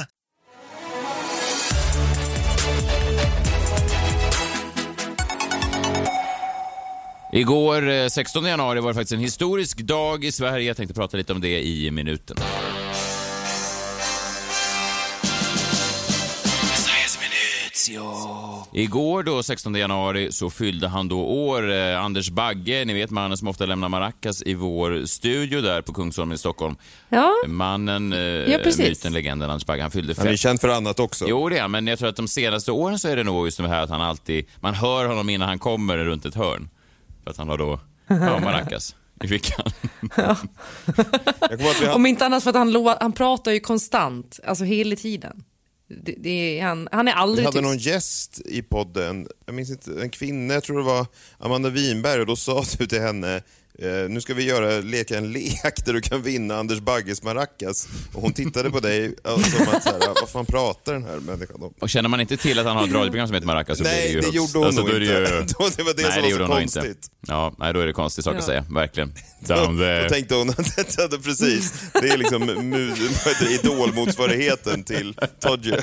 Igår, 7.32 7.88
eh, 7.88 8.06
16 8.06 8.44
januari, 8.44 8.80
var 8.80 8.88
det 8.88 8.94
faktiskt 8.94 9.12
en 9.12 9.20
historisk 9.20 9.78
dag 9.78 10.24
i 10.24 10.32
Sverige. 10.32 10.66
Jag 10.66 10.76
tänkte 10.76 10.94
prata 10.94 11.16
lite 11.16 11.32
om 11.32 11.40
det 11.40 11.62
i 11.66 11.90
minuten. 11.90 12.36
Igår 18.72 19.22
då, 19.22 19.42
16 19.42 19.74
januari, 19.74 20.32
så 20.32 20.50
fyllde 20.50 20.88
han 20.88 21.08
då 21.08 21.20
år. 21.20 21.72
Eh, 21.72 22.04
Anders 22.04 22.30
Bagge, 22.30 22.84
ni 22.84 22.94
vet 22.94 23.10
mannen 23.10 23.36
som 23.36 23.48
ofta 23.48 23.66
lämnar 23.66 23.88
maracas 23.88 24.42
i 24.42 24.54
vår 24.54 25.06
studio 25.06 25.60
där 25.60 25.82
på 25.82 25.92
Kungsholmen 25.92 26.34
i 26.34 26.38
Stockholm. 26.38 26.76
Ja, 27.08 27.32
Mannen, 27.46 28.12
eh, 28.12 28.18
Ja, 28.18 28.58
precis. 28.64 28.88
myten, 28.88 29.12
legenden 29.12 29.50
Anders 29.50 29.66
Bagge, 29.66 29.82
han 29.82 29.90
fyllde 29.90 30.14
Han 30.16 30.26
är 30.26 30.30
fem... 30.30 30.36
känd 30.36 30.60
för 30.60 30.68
annat 30.68 31.00
också. 31.00 31.24
Jo, 31.28 31.48
det 31.48 31.58
är 31.58 31.68
men 31.68 31.86
jag 31.86 31.98
tror 31.98 32.08
att 32.08 32.16
de 32.16 32.28
senaste 32.28 32.72
åren 32.72 32.98
så 32.98 33.08
är 33.08 33.16
det 33.16 33.24
nog 33.24 33.46
just 33.46 33.58
det 33.58 33.68
här 33.68 33.82
att 33.82 33.90
han 33.90 34.00
alltid... 34.00 34.46
Man 34.60 34.74
hör 34.74 35.04
honom 35.04 35.30
innan 35.30 35.48
han 35.48 35.58
kommer 35.58 35.96
runt 35.96 36.24
ett 36.24 36.34
hörn. 36.34 36.68
För 37.24 37.30
att 37.30 37.36
han 37.36 37.48
har 37.48 37.58
då 37.58 37.80
ja, 38.06 38.40
maracas 38.40 38.96
i 39.24 39.28
fickan. 39.28 39.66
Hade... 40.10 41.92
om 41.94 42.06
inte 42.06 42.26
annat 42.26 42.42
för 42.42 42.50
att 42.50 42.56
han, 42.56 42.96
han 43.00 43.12
pratar 43.12 43.52
ju 43.52 43.60
konstant, 43.60 44.40
alltså 44.44 44.64
hela 44.64 44.96
tiden. 44.96 45.44
Det, 45.90 46.14
det 46.18 46.60
han, 46.60 46.88
han 46.92 47.08
är 47.08 47.12
Vi 47.12 47.18
aldrig 47.18 47.44
hade 47.44 47.58
tyst. 47.58 47.64
någon 47.64 47.78
gäst 47.78 48.40
i 48.44 48.62
podden, 48.62 49.28
jag 49.46 49.54
minns 49.54 49.70
inte, 49.70 50.02
en 50.02 50.10
kvinna, 50.10 50.54
jag 50.54 50.62
tror 50.62 50.78
det 50.78 50.84
var 50.84 51.06
Amanda 51.38 51.68
Winberg 51.70 52.20
och 52.20 52.26
då 52.26 52.36
sa 52.36 52.64
du 52.78 52.86
till 52.86 53.00
henne 53.00 53.42
nu 54.08 54.20
ska 54.20 54.34
vi 54.34 54.44
göra, 54.44 54.80
leka 54.80 55.18
en 55.18 55.32
lek 55.32 55.84
där 55.84 55.92
du 55.92 56.00
kan 56.00 56.22
vinna 56.22 56.56
Anders 56.56 56.78
Bagges 56.80 57.22
maracas. 57.22 57.88
Och 58.14 58.22
hon 58.22 58.32
tittade 58.32 58.70
på 58.70 58.80
dig 58.80 59.14
ja, 59.24 59.30
som 59.30 59.68
att, 59.68 59.82
så 59.82 59.88
här, 59.88 60.14
vad 60.20 60.28
fan 60.28 60.46
pratar 60.46 60.92
den 60.92 61.04
här 61.04 61.16
människan 61.16 61.62
om? 61.62 61.74
Och 61.80 61.90
känner 61.90 62.08
man 62.08 62.20
inte 62.20 62.36
till 62.36 62.58
att 62.58 62.66
han 62.66 62.76
har 62.76 62.86
ett 62.86 62.92
radioprogram 62.92 63.26
som 63.26 63.34
heter 63.34 63.46
Maracas 63.46 63.78
så 63.78 63.84
Nej, 63.84 63.92
blir 63.94 64.02
det 64.02 64.12
ju 64.12 64.20
det 64.20 64.26
högst- 64.26 64.36
gjorde 64.36 64.58
hon 64.58 64.66
alltså, 64.66 64.80
nog 64.80 64.90
då 64.90 64.96
är 64.96 65.00
det 65.00 65.06
ju... 65.06 65.40
inte. 65.40 65.54
Då- 65.58 65.70
det 65.76 65.82
var 65.82 65.94
det 65.94 66.02
nej, 66.02 66.12
som 66.12 66.14
det 66.14 66.20
var 66.20 66.22
så 66.22 66.30
gjorde 66.30 66.44
hon 66.44 66.50
nog 66.50 66.58
konstigt. 66.58 66.84
Inte. 66.84 67.08
Ja, 67.26 67.54
nej, 67.58 67.72
då 67.72 67.80
är 67.80 67.86
det 67.86 67.92
konstig 67.92 68.24
sak 68.24 68.34
Ja. 68.34 68.38
att 68.38 68.44
säga, 68.44 68.64
verkligen. 68.70 69.12
Down 69.46 69.76
Då 69.76 69.82
there. 69.84 70.08
tänkte 70.08 70.34
hon 70.34 70.50
att 70.50 70.76
detta 70.76 71.02
hade 71.02 71.18
precis, 71.18 71.72
det 72.02 72.08
är 72.08 72.16
liksom 72.18 72.46
det, 73.40 73.50
idolmotsvarigheten 73.54 74.84
till 74.84 75.14
Todje. 75.40 75.82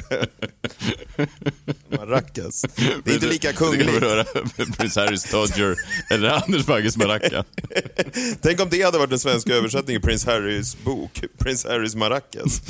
Maracas. 1.98 2.66
Det 3.04 3.12
är 3.12 3.14
inte 3.14 3.28
lika 3.28 3.48
Det 3.48 3.54
kan 3.58 3.72
vi 3.72 3.78
kungligt. 3.78 4.04
höra 4.04 4.24
Prins 4.78 4.96
Harrys 4.96 5.24
Todger 5.24 5.76
eller 6.10 6.30
Anders 6.30 6.66
Bagges 6.66 6.98
Maraca. 6.98 7.44
Tänk 8.42 8.62
om 8.62 8.70
det 8.70 8.82
hade 8.82 8.98
varit 8.98 9.10
den 9.10 9.20
svenska 9.20 9.54
översättningen 9.54 10.02
Prins 10.02 10.26
Harrys 10.26 10.84
bok, 10.84 11.22
Prins 11.38 11.66
Harrys 11.66 11.96
Maracas. 11.96 12.62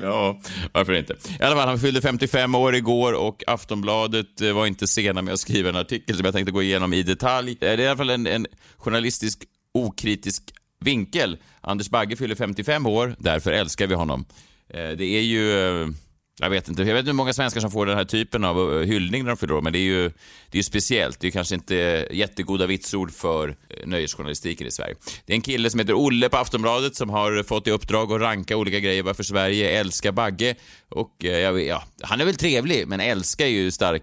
Ja, 0.00 0.40
varför 0.72 0.92
inte? 0.92 1.12
I 1.40 1.42
alla 1.42 1.56
fall, 1.56 1.68
han 1.68 1.78
fyllde 1.78 2.00
55 2.00 2.54
år 2.54 2.74
igår 2.74 3.12
och 3.12 3.42
Aftonbladet 3.46 4.40
eh, 4.40 4.52
var 4.52 4.66
inte 4.66 4.86
sena 4.86 5.22
med 5.22 5.34
att 5.34 5.40
skriva 5.40 5.68
en 5.68 5.76
artikel 5.76 6.16
som 6.16 6.24
jag 6.24 6.34
tänkte 6.34 6.52
gå 6.52 6.62
igenom 6.62 6.92
i 6.92 7.02
detalj. 7.02 7.50
Eh, 7.50 7.56
det 7.60 7.68
är 7.68 7.80
i 7.80 7.86
alla 7.86 7.96
fall 7.96 8.10
en, 8.10 8.26
en 8.26 8.46
journalistisk 8.76 9.44
okritisk 9.74 10.42
vinkel. 10.80 11.38
Anders 11.60 11.90
Bagge 11.90 12.16
fyller 12.16 12.34
55 12.34 12.86
år, 12.86 13.16
därför 13.18 13.52
älskar 13.52 13.86
vi 13.86 13.94
honom. 13.94 14.24
Eh, 14.68 14.90
det 14.90 15.04
är 15.04 15.22
ju... 15.22 15.94
Jag 16.40 16.50
vet 16.50 16.68
inte 16.68 16.82
jag 16.82 16.94
vet 16.94 17.06
hur 17.06 17.12
många 17.12 17.32
svenskar 17.32 17.60
som 17.60 17.70
får 17.70 17.86
den 17.86 17.96
här 17.96 18.04
typen 18.04 18.44
av 18.44 18.80
eh, 18.80 18.86
hyllning 18.86 19.22
när 19.22 19.30
de 19.30 19.36
fyller 19.36 19.54
år, 19.54 19.62
men 19.62 19.72
det 19.72 19.78
är 19.78 19.80
ju 19.80 20.10
det 20.50 20.58
är 20.58 20.62
speciellt. 20.62 21.20
Det 21.20 21.26
är 21.26 21.30
kanske 21.30 21.54
inte 21.54 22.08
jättegoda 22.10 22.66
vitsord 22.66 23.12
för 23.12 23.48
eh, 23.48 23.86
nöjesjournalistiken 23.86 24.66
i 24.66 24.70
Sverige. 24.70 24.94
Det 25.26 25.32
är 25.32 25.34
en 25.34 25.42
kille 25.42 25.70
som 25.70 25.80
heter 25.80 25.94
Olle 25.94 26.28
på 26.28 26.36
Aftonbladet 26.36 26.96
som 26.96 27.10
har 27.10 27.42
fått 27.42 27.66
i 27.66 27.70
uppdrag 27.70 28.12
att 28.12 28.20
ranka 28.20 28.56
olika 28.56 28.80
grejer 28.80 29.02
varför 29.02 29.22
Sverige 29.22 29.80
älskar 29.80 30.12
Bagge. 30.12 30.54
Och 30.88 31.24
eh, 31.24 31.60
ja, 31.60 31.84
han 32.02 32.20
är 32.20 32.24
väl 32.24 32.36
trevlig, 32.36 32.88
men 32.88 33.00
älskar 33.00 33.44
är 33.44 33.48
ju 33.48 33.70
stark 33.70 34.02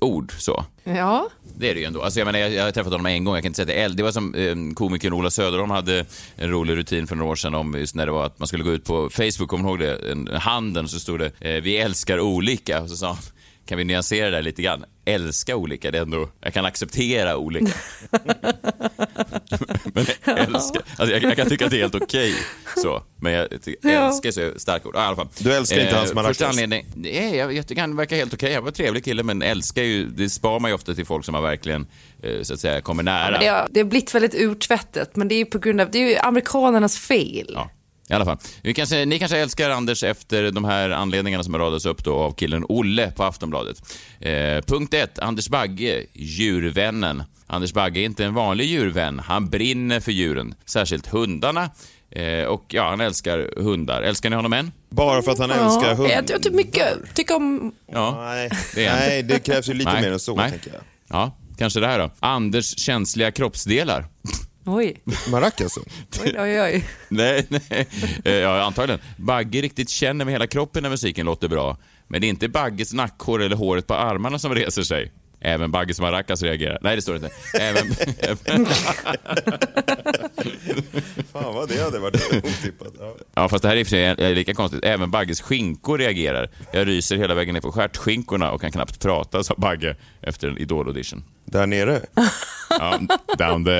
ord 0.00 0.32
så. 0.38 0.64
Ja, 0.84 1.28
Det 1.58 1.70
är 1.70 1.74
det 1.74 1.80
ju 1.80 1.86
ändå. 1.86 2.02
Alltså 2.02 2.20
jag, 2.20 2.26
menar, 2.26 2.38
jag, 2.38 2.52
jag 2.52 2.64
har 2.64 2.72
träffat 2.72 2.92
honom 2.92 3.06
en 3.06 3.24
gång, 3.24 3.34
jag 3.34 3.44
kan 3.44 3.50
inte 3.50 3.56
säga 3.56 3.64
att 3.64 3.68
det 3.68 3.80
är 3.80 3.84
eld. 3.84 3.96
Det 3.96 4.02
var 4.02 4.12
som 4.12 4.34
eh, 4.34 4.74
komikern 4.74 5.12
Ola 5.12 5.30
Söderholm 5.30 5.70
hade 5.70 6.04
en 6.36 6.50
rolig 6.50 6.76
rutin 6.76 7.06
för 7.06 7.16
några 7.16 7.30
år 7.32 7.36
sedan 7.36 7.54
om 7.54 7.74
just 7.74 7.94
när 7.94 8.06
det 8.06 8.12
var 8.12 8.26
att 8.26 8.38
man 8.38 8.48
skulle 8.48 8.64
gå 8.64 8.72
ut 8.72 8.84
på 8.84 9.10
Facebook, 9.10 9.48
kommer 9.48 9.64
du 9.64 9.68
ihåg 9.70 9.78
det? 9.78 10.12
En, 10.12 10.28
handeln 10.32 10.84
och 10.84 10.90
så 10.90 11.00
stod 11.00 11.18
det 11.20 11.32
eh, 11.40 11.62
vi 11.62 11.76
älskar 11.76 12.20
olika 12.20 12.82
och 12.82 12.90
så 12.90 12.96
sa 12.96 13.06
han 13.06 13.16
kan 13.66 13.78
vi 13.78 13.84
nyansera 13.84 14.30
det 14.30 14.36
där 14.36 14.42
lite 14.42 14.62
grann? 14.62 14.84
Älska 15.04 15.56
olika, 15.56 15.90
det 15.90 15.98
är 15.98 16.02
ändå, 16.02 16.28
jag 16.40 16.54
kan 16.54 16.64
acceptera 16.64 17.36
olika. 17.36 17.72
men 19.84 20.06
älska, 20.24 20.80
alltså 20.96 21.14
jag, 21.14 21.22
jag 21.22 21.36
kan 21.36 21.48
tycka 21.48 21.64
att 21.64 21.70
det 21.70 21.76
är 21.76 21.80
helt 21.80 21.94
okej 21.94 22.34
så, 22.76 23.02
men 23.20 23.32
jag 23.32 23.62
tycker 23.62 23.90
Ja. 23.90 24.08
älska 24.08 24.28
är 24.28 24.32
så 24.32 24.52
starka 24.58 24.88
ord. 24.88 24.94
Ja, 24.96 25.02
i 25.02 25.06
alla 25.06 25.16
fall. 25.16 25.28
Du 25.38 25.52
älskar 25.54 25.80
inte 25.80 25.96
hans 25.96 26.14
maracas? 26.14 26.28
Första 26.36 26.48
anledning, 26.48 26.86
nej, 26.94 27.36
jag, 27.36 27.54
jag 27.54 27.66
tycker 27.66 27.80
han 27.80 27.96
verkar 27.96 28.16
helt 28.16 28.34
okej. 28.34 28.54
Han 28.54 28.62
var 28.62 28.68
en 28.68 28.74
trevlig 28.74 29.04
kille, 29.04 29.22
men 29.22 29.42
älskar 29.42 29.82
ju, 29.82 30.06
det 30.08 30.30
spar 30.30 30.60
man 30.60 30.70
ju 30.70 30.74
ofta 30.74 30.94
till 30.94 31.06
folk 31.06 31.24
som 31.24 31.32
man 31.32 31.42
verkligen, 31.42 31.86
eh, 32.22 32.42
så 32.42 32.54
att 32.54 32.60
säga, 32.60 32.80
kommer 32.80 33.02
nära. 33.02 33.30
men 33.30 33.40
det, 33.40 33.46
har, 33.46 33.68
det 33.70 33.80
har 33.80 33.84
blivit 33.84 34.14
väldigt 34.14 34.34
urtvättet, 34.34 35.16
men 35.16 35.28
det 35.28 35.34
är 35.34 35.38
ju 35.38 35.44
på 35.46 35.58
grund 35.58 35.80
av, 35.80 35.90
det 35.90 35.98
är 35.98 36.08
ju 36.08 36.16
amerikanernas 36.16 36.98
fel. 36.98 37.50
Ja. 37.54 37.70
I 38.10 38.14
alla 38.14 38.24
fall. 38.24 38.38
Vi 38.62 38.74
kanske, 38.74 39.04
ni 39.04 39.18
kanske 39.18 39.38
älskar 39.38 39.70
Anders 39.70 40.02
efter 40.04 40.50
de 40.50 40.64
här 40.64 40.90
anledningarna 40.90 41.44
som 41.44 41.54
har 41.54 41.60
radats 41.60 41.86
upp 41.86 42.04
då 42.04 42.14
av 42.14 42.32
killen 42.32 42.64
Olle 42.68 43.10
på 43.10 43.24
Aftonbladet. 43.24 43.82
Eh, 44.20 44.32
punkt 44.66 44.94
ett, 44.94 45.18
Anders 45.18 45.48
Bagge, 45.48 46.04
djurvännen. 46.12 47.22
Anders 47.46 47.72
Bagge 47.72 48.00
är 48.00 48.04
inte 48.04 48.24
en 48.24 48.34
vanlig 48.34 48.64
djurvän. 48.66 49.18
Han 49.18 49.48
brinner 49.48 50.00
för 50.00 50.12
djuren, 50.12 50.54
särskilt 50.66 51.06
hundarna. 51.06 51.70
Eh, 52.10 52.44
och 52.44 52.64
ja, 52.68 52.88
han 52.90 53.00
älskar 53.00 53.50
hundar. 53.62 54.02
Älskar 54.02 54.30
ni 54.30 54.36
honom 54.36 54.52
än? 54.52 54.72
Bara 54.90 55.22
för 55.22 55.32
att 55.32 55.38
han 55.38 55.50
älskar 55.50 55.88
Ja, 55.88 55.94
hundar? 55.94 56.14
jag, 56.14 56.26
tycker 56.26 56.50
mycket, 56.50 57.14
tycker 57.14 57.36
om... 57.36 57.72
Ja. 57.92 58.16
Nej, 58.24 58.50
Det 58.74 58.92
nej, 58.92 59.22
det 59.22 59.38
krävs 59.38 59.68
ju 59.68 59.74
lite 59.74 59.92
Nej, 59.92 60.02
mer 60.02 60.12
än 60.12 60.18
så, 60.20 60.36
nej. 60.36 60.50
tänker 60.50 60.70
jag. 60.72 60.82
Ja, 61.08 61.36
kanske 61.58 61.80
det 61.80 61.86
här 61.86 61.98
då. 61.98 62.10
Anders 62.20 62.78
känsliga 62.78 63.30
kroppsdelar. 63.32 64.06
Oj, 64.66 64.96
Maracasen? 65.30 65.82
oj, 66.24 66.34
oj. 66.38 66.60
oj. 66.60 66.84
Nej, 67.08 67.46
nej. 67.48 67.86
Eh, 68.24 68.32
Ja, 68.32 68.62
antagligen. 68.62 69.00
Bagge 69.16 69.60
riktigt 69.60 69.88
känner 69.90 70.24
med 70.24 70.32
hela 70.34 70.46
kroppen 70.46 70.82
när 70.82 70.90
musiken 70.90 71.26
låter 71.26 71.48
bra. 71.48 71.76
Men 72.08 72.20
det 72.20 72.26
är 72.26 72.28
inte 72.28 72.48
Bagges 72.48 72.92
nackhår 72.92 73.42
eller 73.42 73.56
håret 73.56 73.86
på 73.86 73.94
armarna 73.94 74.38
som 74.38 74.54
reser 74.54 74.82
sig. 74.82 75.12
Även 75.40 75.70
Bagges 75.70 76.00
maracas 76.00 76.42
reagerar. 76.42 76.78
Nej, 76.82 76.96
det 76.96 77.02
står 77.02 77.16
inte. 77.16 77.30
Även, 77.60 77.94
Fan 81.32 81.54
vad 81.54 81.68
det 81.68 81.82
hade 81.82 81.98
varit 81.98 82.32
otippat. 82.44 82.92
Ja. 82.98 83.14
ja, 83.34 83.48
fast 83.48 83.62
det 83.62 83.68
här 83.68 83.76
är 83.76 83.80
i 83.80 83.82
och 83.82 83.86
för 83.86 83.90
sig 83.90 84.04
är 84.04 84.34
lika 84.34 84.54
konstigt. 84.54 84.84
Även 84.84 85.10
Bagges 85.10 85.40
skinkor 85.40 85.98
reagerar. 85.98 86.50
Jag 86.72 86.86
ryser 86.88 87.16
hela 87.16 87.34
vägen 87.34 87.54
ner 87.54 87.60
på 87.60 87.72
stjärtskinkorna 87.72 88.50
och 88.50 88.60
kan 88.60 88.72
knappt 88.72 89.00
prata, 89.00 89.44
sa 89.44 89.54
Bagge 89.58 89.96
efter 90.20 90.48
en 90.48 90.58
Idol-audition. 90.58 91.24
Där 91.46 91.66
nere? 91.66 92.00
Ja, 92.70 93.00
down 93.38 93.64
the... 93.64 93.70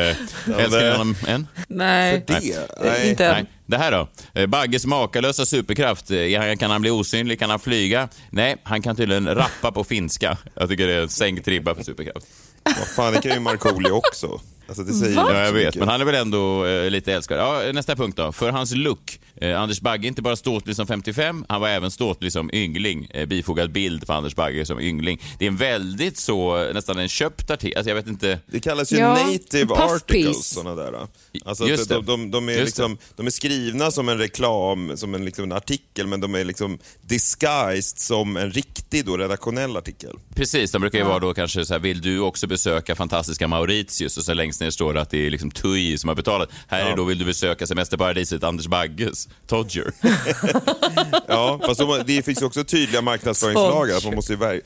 Älskar 0.58 0.82
ni 0.84 0.90
honom 0.90 1.14
än? 1.26 1.46
Nej, 1.68 2.24
Det? 2.26 2.40
Nej. 2.84 3.10
inte 3.10 3.26
än. 3.26 3.32
Nej. 3.34 3.44
Det 3.66 3.76
här 3.78 3.92
då? 3.92 4.08
Eh, 4.40 4.46
Bagges 4.46 4.86
makalösa 4.86 5.46
superkraft. 5.46 6.10
Eh, 6.10 6.56
Kan 6.58 6.70
han 6.70 6.80
bli 6.80 6.90
osynlig? 6.90 7.38
Kan 7.38 7.50
han 7.50 7.58
flyga? 7.58 8.08
Nej, 8.30 8.56
han 8.62 8.82
kan 8.82 8.96
tydligen 8.96 9.34
rappa 9.34 9.72
på 9.72 9.84
finska. 9.84 10.38
Jag 10.54 10.68
tycker 10.68 10.86
det 10.86 10.92
är 10.94 11.02
en 11.02 11.08
sänkt 11.08 11.48
ribba 11.48 11.74
för 11.74 11.82
superkraft. 11.82 12.26
Vad 12.64 12.88
fan, 12.96 13.12
det 13.12 13.20
kan 13.22 13.32
ju 13.32 13.40
Markoolio 13.40 13.90
också. 13.90 14.40
Alltså, 14.68 14.84
det 14.84 14.92
säger 14.92 15.14
Ja, 15.16 15.44
jag 15.44 15.52
vet, 15.52 15.76
men 15.76 15.88
han 15.88 16.00
är 16.00 16.04
väl 16.04 16.14
ändå 16.14 16.66
eh, 16.66 16.90
lite 16.90 17.12
älskad. 17.12 17.38
Ja, 17.38 17.72
nästa 17.72 17.96
punkt 17.96 18.16
då. 18.16 18.32
För 18.32 18.50
hans 18.50 18.74
look. 18.74 19.20
Eh, 19.40 19.60
Anders 19.60 19.80
Bagge 19.80 20.06
är 20.06 20.08
inte 20.08 20.22
bara 20.22 20.36
ståtlig 20.36 20.76
som 20.76 20.86
55, 20.86 21.44
han 21.48 21.60
var 21.60 21.68
även 21.68 21.90
ståtlig 21.90 22.32
som 22.32 22.50
yngling. 22.52 23.08
Eh, 23.10 23.26
bifogad 23.26 23.72
bild 23.72 24.06
på 24.06 24.12
Anders 24.12 24.34
Bagge 24.34 24.66
som 24.66 24.80
yngling. 24.80 25.22
Det 25.38 25.44
är 25.44 25.48
en 25.48 25.56
väldigt 25.56 26.18
så, 26.18 26.72
nästan 26.72 26.98
en 26.98 27.08
köpt 27.08 27.50
artikel. 27.50 27.78
Alltså 27.78 27.90
jag 27.90 27.94
vet 27.96 28.06
inte. 28.06 28.40
Det 28.46 28.60
kallas 28.60 28.92
ju 28.92 28.96
Ja, 28.96 29.14
native 29.14 29.66
puff 29.66 29.78
articles, 29.80 30.36
piece. 30.36 30.54
såna 30.54 30.74
där. 30.74 31.06
Alltså, 31.44 31.68
Just 31.68 31.88
de, 31.88 31.94
det. 31.94 32.06
de, 32.12 32.30
de, 32.30 32.48
är 32.48 32.52
Just 32.52 32.64
liksom, 32.66 32.98
de 33.16 33.26
är 33.26 33.30
skrivna 33.30 33.90
som 33.90 34.08
en 34.08 34.18
reklam, 34.18 34.96
som 34.96 35.14
en, 35.14 35.24
liksom, 35.24 35.44
en 35.44 35.52
artikel, 35.52 36.06
men 36.06 36.20
de 36.20 36.34
är 36.34 36.44
liksom 36.44 36.78
disguised 37.02 37.98
som 37.98 38.36
en 38.36 38.50
riktig 38.50 39.04
då, 39.04 39.16
redaktionell 39.16 39.76
artikel. 39.76 40.16
Precis, 40.34 40.72
de 40.72 40.80
brukar 40.80 40.98
ju 40.98 41.04
vara 41.04 41.18
då 41.18 41.34
kanske 41.34 41.64
så 41.64 41.74
här, 41.74 41.80
vill 41.80 42.00
du 42.00 42.20
också 42.20 42.46
besöka 42.46 42.94
fantastiska 42.94 43.48
Mauritius? 43.48 44.16
Och 44.16 44.24
så 44.24 44.34
längst 44.34 44.55
ner 44.60 44.70
står 44.70 44.94
det 44.94 45.00
att 45.00 45.10
det 45.10 45.26
är 45.26 45.30
liksom 45.30 45.50
TUI 45.50 45.98
som 45.98 46.08
har 46.08 46.14
betalat. 46.14 46.48
Här 46.68 46.84
är 46.86 46.90
Ja. 46.90 46.96
då, 46.96 47.04
vill 47.04 47.18
du 47.18 47.24
besöka 47.24 47.66
semesterparadiset 47.66 48.42
Anders 48.44 48.66
Bagges, 48.66 49.28
Todger. 49.46 49.92
Ja, 51.28 51.60
fast 51.66 51.80
de, 51.80 52.02
det 52.06 52.22
finns 52.24 52.42
ju 52.42 52.46
också 52.46 52.64
tydliga 52.64 53.02
marknadsföringslagar. 53.02 54.04
Man 54.04 54.14
måste 54.14 54.36
ver, 54.36 54.60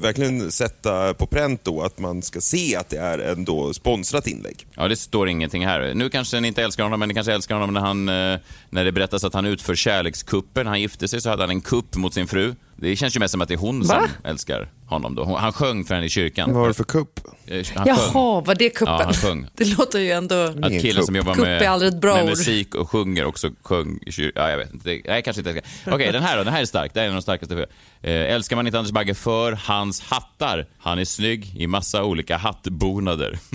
verkligen 0.00 0.52
sätta 0.52 1.14
på 1.14 1.26
pränt 1.26 1.64
då 1.64 1.82
att 1.82 1.98
man 1.98 2.22
ska 2.22 2.40
se 2.40 2.76
att 2.76 2.88
det 2.88 2.96
är 2.98 3.18
en 3.18 3.44
då 3.44 3.72
sponsrat 3.74 4.26
inlägg. 4.26 4.66
Ja, 4.74 4.88
det 4.88 4.96
står 4.96 5.28
ingenting 5.28 5.66
här. 5.66 5.94
Nu 5.94 6.10
kanske 6.10 6.40
ni 6.40 6.48
inte 6.48 6.62
älskar 6.62 6.82
honom, 6.82 7.00
men 7.00 7.08
ni 7.08 7.14
kanske 7.14 7.32
älskar 7.32 7.54
honom 7.54 7.74
när, 7.74 7.80
han, 7.80 8.08
eh, 8.08 8.38
när 8.70 8.84
det 8.84 8.92
berättas 8.92 9.24
att 9.24 9.34
han 9.34 9.46
utför 9.46 9.74
kärlekskuppen. 9.74 10.66
Han 10.66 10.80
gifte 10.80 11.08
sig 11.08 11.20
så 11.20 11.30
hade 11.30 11.42
han 11.42 11.50
en 11.50 11.60
kupp 11.60 11.96
mot 11.96 12.14
sin 12.14 12.26
fru. 12.28 12.54
Det 12.76 12.96
känns 12.96 13.16
ju 13.16 13.20
mest 13.20 13.32
som 13.32 13.40
att 13.40 13.48
det 13.48 13.54
är 13.54 13.58
hon 13.58 13.80
Va? 13.80 13.86
som 13.86 14.30
älskar 14.30 14.70
honom. 14.86 15.14
Då. 15.14 15.24
Hon- 15.24 15.40
Han 15.40 15.52
sjöng 15.52 15.84
för 15.84 15.94
henne 15.94 16.06
i 16.06 16.10
kyrkan. 16.10 16.52
Vad 16.52 16.60
var 16.60 16.68
det 16.68 16.74
för 16.74 16.84
kupp? 16.84 17.20
Eh, 17.46 17.64
sjöng. 17.64 17.84
Jaha, 17.86 18.40
var 18.40 18.54
det 18.54 18.70
kuppen? 18.70 18.94
Ja, 18.98 19.04
han 19.04 19.14
sjöng. 19.14 19.46
Det 19.56 19.64
låter 19.78 19.98
ju 19.98 20.10
ändå... 20.10 20.34
Att 20.44 20.54
killen 20.80 20.96
kupp. 20.96 21.04
som 21.04 21.16
jobbar 21.16 21.34
Kupp 21.34 21.44
med, 21.44 22.02
med 22.02 22.26
musik 22.26 22.74
och 22.74 22.90
sjunger 22.90 23.24
också 23.24 23.50
sjöng 23.62 23.98
i 24.06 24.12
kyrkan. 24.12 24.42
Ja, 24.44 24.50
jag 24.50 24.58
vet 24.58 24.72
inte. 24.74 24.88
Det- 24.90 25.02
Nej, 25.04 25.22
kanske 25.22 25.40
inte. 25.40 25.62
Okej, 25.86 26.12
den 26.12 26.22
här 26.22 26.36
då. 26.36 26.44
Den 26.44 26.52
här 26.52 26.60
är 26.62 26.66
stark. 26.66 26.94
Det 26.94 27.00
är 27.00 27.04
en 27.04 27.10
av 27.10 27.16
de 27.16 27.22
starkaste. 27.22 27.54
Eh, 28.02 28.12
älskar 28.34 28.56
man 28.56 28.66
inte 28.66 28.78
Anders 28.78 28.92
Bagge 28.92 29.14
för 29.14 29.52
hans 29.52 30.00
hattar? 30.00 30.66
Han 30.78 30.98
är 30.98 31.04
snygg 31.04 31.54
i 31.60 31.66
massa 31.66 32.04
olika 32.04 32.36
hattbonader. 32.36 33.38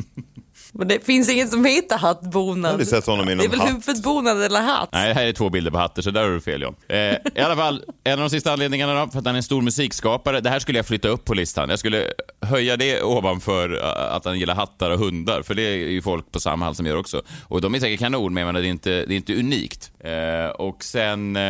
Men 0.74 0.88
det 0.88 1.06
finns 1.06 1.30
inget 1.30 1.50
som 1.50 1.66
heter 1.66 1.88
Jag 1.90 1.98
har 1.98 2.08
hattbonad. 2.08 2.72
aldrig 2.72 2.88
sett 2.88 3.06
honom 3.06 3.30
i 3.30 3.36
Det 3.36 3.46
är 3.46 3.50
väl 3.50 3.60
hatt. 3.60 3.70
huvudbonad 3.70 4.42
eller 4.44 4.62
hatt? 4.62 4.90
Nej, 4.92 5.14
här 5.14 5.28
är 5.28 5.34
två 5.34 5.50
bilder 5.50 5.72
på 5.72 5.78
hattar, 5.78 6.02
så 6.02 6.12
där 6.12 6.24
har 6.24 6.30
du 6.30 6.42
fel 6.42 6.62
John. 6.62 6.76
Eh, 6.90 6.98
I 6.98 7.40
alla 7.44 7.56
fall, 7.56 7.84
en 8.04 8.14
av 8.14 8.20
de 8.20 8.30
sista 8.30 8.54
anledningarna 8.54 9.06
då, 9.06 9.12
för 9.12 9.20
att 9.20 9.26
han 9.26 9.36
är 9.36 9.38
en 9.40 9.44
stor 9.44 9.62
musikskapare. 9.62 10.42
Det 10.42 10.50
här 10.50 10.60
skulle 10.60 10.80
jag 10.80 10.86
flytta 10.86 11.08
upp 11.08 11.26
på 11.26 11.34
listan. 11.34 11.70
Jag 11.70 11.80
skulle 11.80 12.06
höja 12.42 12.78
det 12.78 13.04
ovanför 13.04 13.84
eh, 13.84 14.16
att 14.16 14.26
han 14.26 14.40
gillar 14.40 14.56
hattar 14.56 14.90
och 14.92 15.00
hundar, 15.00 15.42
för 15.42 15.56
det 15.56 15.62
är 15.62 15.76
ju 15.76 16.02
folk 16.02 16.32
på 16.32 16.40
samma 16.40 16.66
hall 16.66 16.76
som 16.76 16.86
gör 16.86 16.96
också. 16.98 17.22
Och 17.44 17.62
de 17.62 17.76
är 17.76 17.80
säkert 17.80 18.00
kanon, 18.00 18.34
men 18.34 18.42
jag 18.42 18.48
menar, 18.48 18.62
det 18.62 18.68
är 18.68 18.70
inte, 18.72 18.90
det 19.06 19.14
är 19.14 19.18
inte 19.18 19.36
unikt. 19.40 19.92
Eh, 20.04 20.50
och 20.50 20.84
sen 20.84 21.36
eh, 21.36 21.42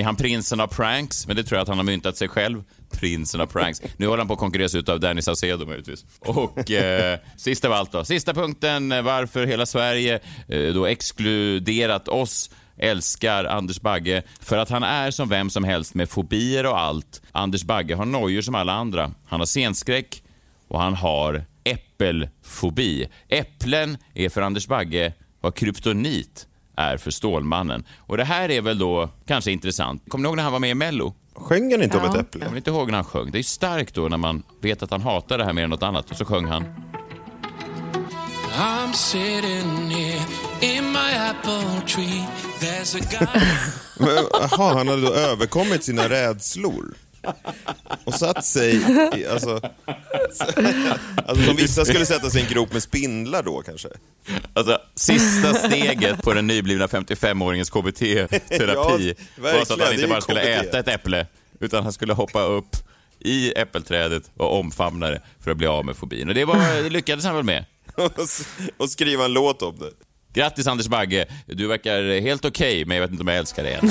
är 0.00 0.04
han 0.04 0.16
prinsen 0.16 0.60
av 0.60 0.66
pranks, 0.66 1.26
men 1.26 1.36
det 1.36 1.44
tror 1.44 1.56
jag 1.56 1.62
att 1.62 1.68
han 1.68 1.76
har 1.78 1.84
myntat 1.84 2.16
sig 2.16 2.28
själv. 2.28 2.62
Prinsen 2.94 3.40
av 3.40 3.46
pranks. 3.46 3.82
Nu 3.96 4.06
håller 4.06 4.18
han 4.18 4.28
på 4.28 4.34
att 4.34 4.40
konkurreras 4.40 4.74
ut 4.74 4.88
av 4.88 5.00
Danny 5.00 5.22
Saucedo 5.22 5.66
möjligtvis. 5.66 6.04
Och 6.18 6.70
eh, 6.70 7.18
sista 7.36 7.68
av 7.68 7.74
allt 7.74 7.92
då. 7.92 8.04
Sista 8.04 8.34
punkten, 8.34 8.92
eh, 8.92 9.02
varför 9.02 9.46
hela 9.46 9.66
Sverige 9.66 10.20
eh, 10.48 10.74
då 10.74 10.86
exkluderat 10.86 12.08
oss 12.08 12.50
älskar 12.76 13.44
Anders 13.44 13.80
Bagge 13.80 14.22
för 14.40 14.58
att 14.58 14.70
han 14.70 14.82
är 14.82 15.10
som 15.10 15.28
vem 15.28 15.50
som 15.50 15.64
helst 15.64 15.94
med 15.94 16.08
fobier 16.08 16.66
och 16.66 16.80
allt. 16.80 17.22
Anders 17.32 17.64
Bagge 17.64 17.94
har 17.94 18.04
nojor 18.04 18.42
som 18.42 18.54
alla 18.54 18.72
andra. 18.72 19.10
Han 19.26 19.40
har 19.40 19.46
scenskräck 19.46 20.22
och 20.68 20.80
han 20.80 20.94
har 20.94 21.44
äppelfobi. 21.64 23.08
Äpplen 23.28 23.98
är 24.14 24.28
för 24.28 24.42
Anders 24.42 24.66
Bagge 24.66 25.12
vad 25.40 25.54
kryptonit 25.54 26.46
är 26.76 26.96
för 26.96 27.10
Stålmannen. 27.10 27.84
Och 27.96 28.16
det 28.16 28.24
här 28.24 28.50
är 28.50 28.60
väl 28.60 28.78
då 28.78 29.10
kanske 29.26 29.52
intressant. 29.52 30.02
Kommer 30.08 30.22
ni 30.22 30.28
ihåg 30.28 30.36
när 30.36 30.42
han 30.42 30.52
var 30.52 30.60
med 30.60 30.70
i 30.70 30.74
Mello? 30.74 31.14
Sjöng 31.34 31.72
han 31.72 31.82
inte 31.82 31.96
om 31.96 32.02
Ja. 32.04 32.08
ett 32.08 32.14
Jag 32.14 32.20
äpple? 32.24 32.44
kommer 32.44 32.56
inte 32.56 32.70
ihåg 32.70 32.86
när 32.90 32.94
han 32.94 33.04
sjöng. 33.04 33.30
Det 33.30 33.38
är 33.38 33.42
starkt 33.42 33.94
då 33.94 34.08
när 34.08 34.16
man 34.16 34.42
vet 34.62 34.82
att 34.82 34.90
han 34.90 35.00
hatar 35.00 35.38
det 35.38 35.44
här 35.44 35.52
mer 35.52 35.64
än 35.64 35.70
något 35.70 35.82
annat. 35.82 36.10
Och 36.10 36.16
så 36.16 36.24
sjöng 36.24 36.46
han. 36.46 36.64
I'm 38.56 38.92
sitting 38.92 39.90
here 39.90 40.22
in 40.60 40.92
my 40.92 41.14
apple 41.30 41.80
tree. 41.86 42.24
There's 42.60 42.96
a 42.96 43.06
guy. 43.10 43.42
Men, 44.06 44.24
Jaha, 44.32 44.74
han 44.74 44.88
hade 44.88 45.00
då 45.02 45.12
överkommit 45.12 45.84
sina 45.84 46.08
rädslor. 46.08 46.94
Och 48.04 48.14
satt 48.14 48.44
sig 48.44 48.76
i, 49.20 49.26
alltså... 49.26 49.60
Alltså 51.26 51.44
som 51.44 51.56
vissa 51.56 51.84
skulle 51.84 52.06
sätta 52.06 52.30
sig 52.30 52.40
i 52.40 52.44
en 52.44 52.50
grop 52.50 52.72
med 52.72 52.82
spindlar 52.82 53.42
då 53.42 53.62
kanske. 53.62 53.88
Alltså, 54.52 54.78
sista 54.94 55.54
steget 55.54 56.22
på 56.22 56.32
den 56.34 56.46
nyblivna 56.46 56.86
55-åringens 56.86 57.70
KBT-terapi 57.70 59.14
Ja, 59.36 59.42
var 59.42 59.64
så 59.64 59.74
att 59.74 59.80
verkligen. 59.80 59.80
han 59.86 59.94
inte 59.94 60.06
bara 60.08 60.20
skulle 60.20 60.40
KBT. 60.40 60.66
äta 60.68 60.78
ett 60.78 60.88
äpple, 60.88 61.26
utan 61.60 61.82
han 61.82 61.92
skulle 61.92 62.12
hoppa 62.12 62.42
upp 62.42 62.76
i 63.20 63.52
äppelträdet 63.58 64.30
och 64.36 64.58
omfamna 64.58 65.10
det 65.10 65.20
för 65.44 65.50
att 65.50 65.56
bli 65.56 65.66
av 65.66 65.84
med 65.84 65.96
fobin. 65.96 66.28
Och 66.28 66.34
det, 66.34 66.44
var, 66.44 66.82
det 66.82 66.90
lyckades 66.90 67.24
han 67.24 67.34
väl 67.34 67.44
med. 67.44 67.64
Och 68.76 68.90
skriva 68.90 69.24
en 69.24 69.32
låt 69.32 69.62
om 69.62 69.78
det. 69.78 69.90
Grattis 70.40 70.66
Anders 70.66 70.86
Bagge, 70.88 71.26
du 71.46 71.66
verkar 71.66 72.20
helt 72.20 72.44
okej, 72.44 72.84
men 72.84 72.96
jag 72.96 73.02
vet 73.02 73.10
inte 73.10 73.20
om 73.22 73.28
jag 73.28 73.36
älskar 73.38 73.62
dig 73.62 73.74
än. 73.74 73.90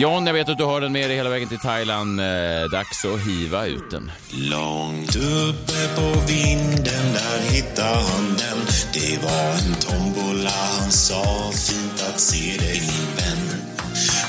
John, 0.00 0.26
jag 0.26 0.34
vet 0.34 0.48
att 0.48 0.58
du 0.58 0.64
har 0.64 0.80
den 0.80 0.92
med 0.92 1.10
dig 1.10 1.16
hela 1.16 1.30
vägen 1.30 1.48
till 1.48 1.58
Thailand. 1.58 2.20
Eh, 2.20 2.70
dags 2.72 3.04
att 3.04 3.20
hiva 3.20 3.66
ut 3.66 3.90
den. 3.90 4.10
Långt 4.30 5.16
uppe 5.16 5.88
på 5.96 6.20
vinden 6.28 7.12
där 7.14 7.50
hittade 7.50 7.88
han 7.88 8.36
den 8.38 8.58
Det 8.92 9.22
var 9.22 9.52
en 9.52 9.74
tombola, 9.74 10.50
han 10.80 10.90
sa 10.90 11.50
fint 11.52 12.04
att 12.08 12.20
se 12.20 12.56
dig 12.58 12.80
min 12.80 13.16
vän 13.16 13.60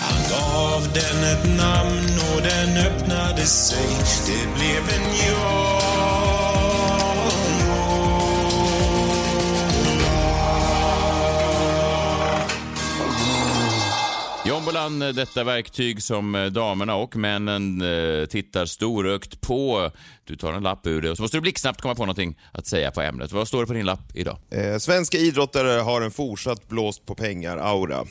Han 0.02 0.22
gav 0.30 0.94
den 0.94 1.24
ett 1.24 1.58
namn 1.58 2.20
och 2.34 2.42
den 2.42 2.78
öppnade 2.78 3.42
sig 3.42 3.88
Det 4.28 4.56
blev 4.56 5.02
en 5.02 5.16
ja 5.28 6.39
Jombolan, 14.70 15.02
eh, 15.02 15.10
detta 15.10 15.44
verktyg 15.44 16.04
som 16.04 16.36
eh, 16.36 16.46
damerna 16.46 16.96
och 16.96 17.16
männen 17.16 17.82
eh, 17.82 18.26
tittar 18.26 18.66
storögt 18.66 19.42
på. 19.42 19.92
Du 20.26 20.36
tar 20.36 20.54
en 20.54 20.64
lapp 20.64 20.88
ur 20.88 21.02
det 21.02 21.12
och 21.12 21.18
så 21.18 21.24
måste 21.24 21.38
du 21.38 21.42
blixtsnabbt 21.42 21.82
komma 21.82 21.96
på 21.96 22.02
någonting 22.02 22.38
att 22.52 22.68
säga 22.68 22.92
på 22.92 23.02
ämnet. 23.02 23.32
Vad 23.32 23.48
står 23.48 23.62
det 23.62 23.68
på 23.68 23.74
din 23.74 23.86
lapp 23.86 24.16
idag? 24.16 24.38
Eh, 24.52 24.78
svenska 24.78 25.18
idrottare 25.18 25.80
har 25.80 26.02
en 26.02 26.12
fortsatt 26.12 26.68
blåst 26.68 27.06
på 27.06 27.16
pengar-aura. 27.16 28.06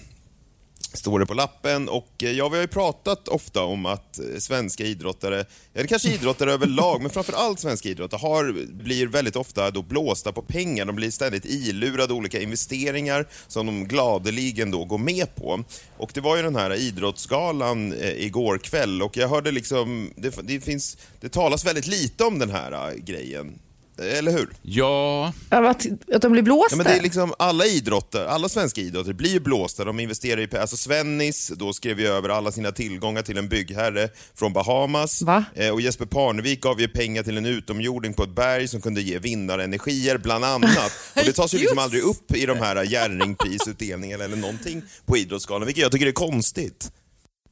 Står 0.92 1.18
det 1.18 1.26
på 1.26 1.34
lappen 1.34 1.88
och 1.88 2.08
eh, 2.22 2.30
ja, 2.30 2.48
vi 2.48 2.56
har 2.56 2.62
ju 2.62 2.68
pratat 2.68 3.28
ofta 3.28 3.62
om 3.62 3.86
att 3.86 4.18
eh, 4.18 4.24
svenska 4.38 4.84
idrottare, 4.84 5.44
eller 5.74 5.86
kanske 5.86 6.08
idrottare 6.08 6.52
överlag, 6.58 7.02
men 7.02 7.10
framförallt 7.10 7.60
svenska 7.60 7.88
idrottare 7.88 8.18
har, 8.18 8.66
blir 8.82 9.06
väldigt 9.06 9.36
ofta 9.36 9.70
då 9.70 9.82
blåsta 9.82 10.32
på 10.32 10.42
pengar. 10.42 10.84
De 10.84 10.96
blir 10.96 11.10
ständigt 11.10 11.44
ilurade 11.44 12.14
olika 12.14 12.40
investeringar 12.40 13.26
som 13.48 13.66
de 13.66 13.88
gladeligen 13.88 14.70
då 14.70 14.84
går 14.84 14.98
med 14.98 15.34
på. 15.34 15.64
Och 15.96 16.10
det 16.14 16.20
var 16.20 16.36
ju 16.36 16.42
den 16.42 16.56
här 16.56 16.74
idrottsgalan 16.74 17.92
eh, 17.92 18.24
igår 18.24 18.58
kväll 18.58 19.02
och 19.02 19.16
jag 19.16 19.28
hörde 19.28 19.50
liksom, 19.50 20.10
det, 20.16 20.38
det 20.42 20.60
finns, 20.60 20.96
det 21.20 21.28
talas 21.28 21.64
väldigt 21.64 21.86
lite 21.86 22.24
om 22.24 22.38
den 22.38 22.50
här 22.50 22.72
eh, 22.72 22.94
grejen. 22.94 23.58
Eller 23.98 24.32
hur? 24.32 24.48
Ja, 24.62 25.32
Att, 25.48 25.86
att 26.14 26.22
de 26.22 26.32
blir 26.32 26.42
blåsta? 26.42 26.72
Ja, 26.72 26.76
men 26.76 26.86
det 26.86 26.98
är 26.98 27.02
liksom 27.02 27.34
alla 27.38 27.66
idrotter, 27.66 28.26
alla 28.26 28.48
svenska 28.48 28.80
idrotter 28.80 29.12
blir 29.12 29.30
ju 29.30 29.40
blåsta. 29.40 29.84
De 29.84 30.00
investerar 30.00 30.40
i, 30.40 30.56
alltså 30.56 30.76
Svennis, 30.76 31.52
då 31.56 31.72
skrev 31.72 32.00
ju 32.00 32.06
över 32.06 32.28
alla 32.28 32.52
sina 32.52 32.72
tillgångar 32.72 33.22
till 33.22 33.38
en 33.38 33.48
byggherre 33.48 34.08
från 34.34 34.52
Bahamas. 34.52 35.22
Va? 35.22 35.44
Eh, 35.54 35.70
och 35.70 35.80
Jesper 35.80 36.06
Parnevik 36.06 36.60
gav 36.62 36.80
ju 36.80 36.88
pengar 36.88 37.22
till 37.22 37.36
en 37.38 37.46
utomjording 37.46 38.14
på 38.14 38.22
ett 38.22 38.34
berg 38.34 38.68
som 38.68 38.80
kunde 38.80 39.00
ge 39.02 39.18
vinnarenergier, 39.18 40.18
bland 40.18 40.44
annat. 40.44 40.92
Och 41.16 41.22
det 41.24 41.32
tas 41.32 41.54
ju 41.54 41.58
liksom 41.58 41.78
aldrig 41.78 42.02
upp 42.02 42.36
i 42.36 42.46
de 42.46 42.58
här 42.58 42.84
Jerringprisutdelningarna 42.84 44.24
eller 44.24 44.36
någonting 44.36 44.82
på 45.06 45.16
Idrottsgalan, 45.16 45.66
vilket 45.66 45.82
jag 45.82 45.92
tycker 45.92 46.06
är 46.06 46.12
konstigt. 46.12 46.92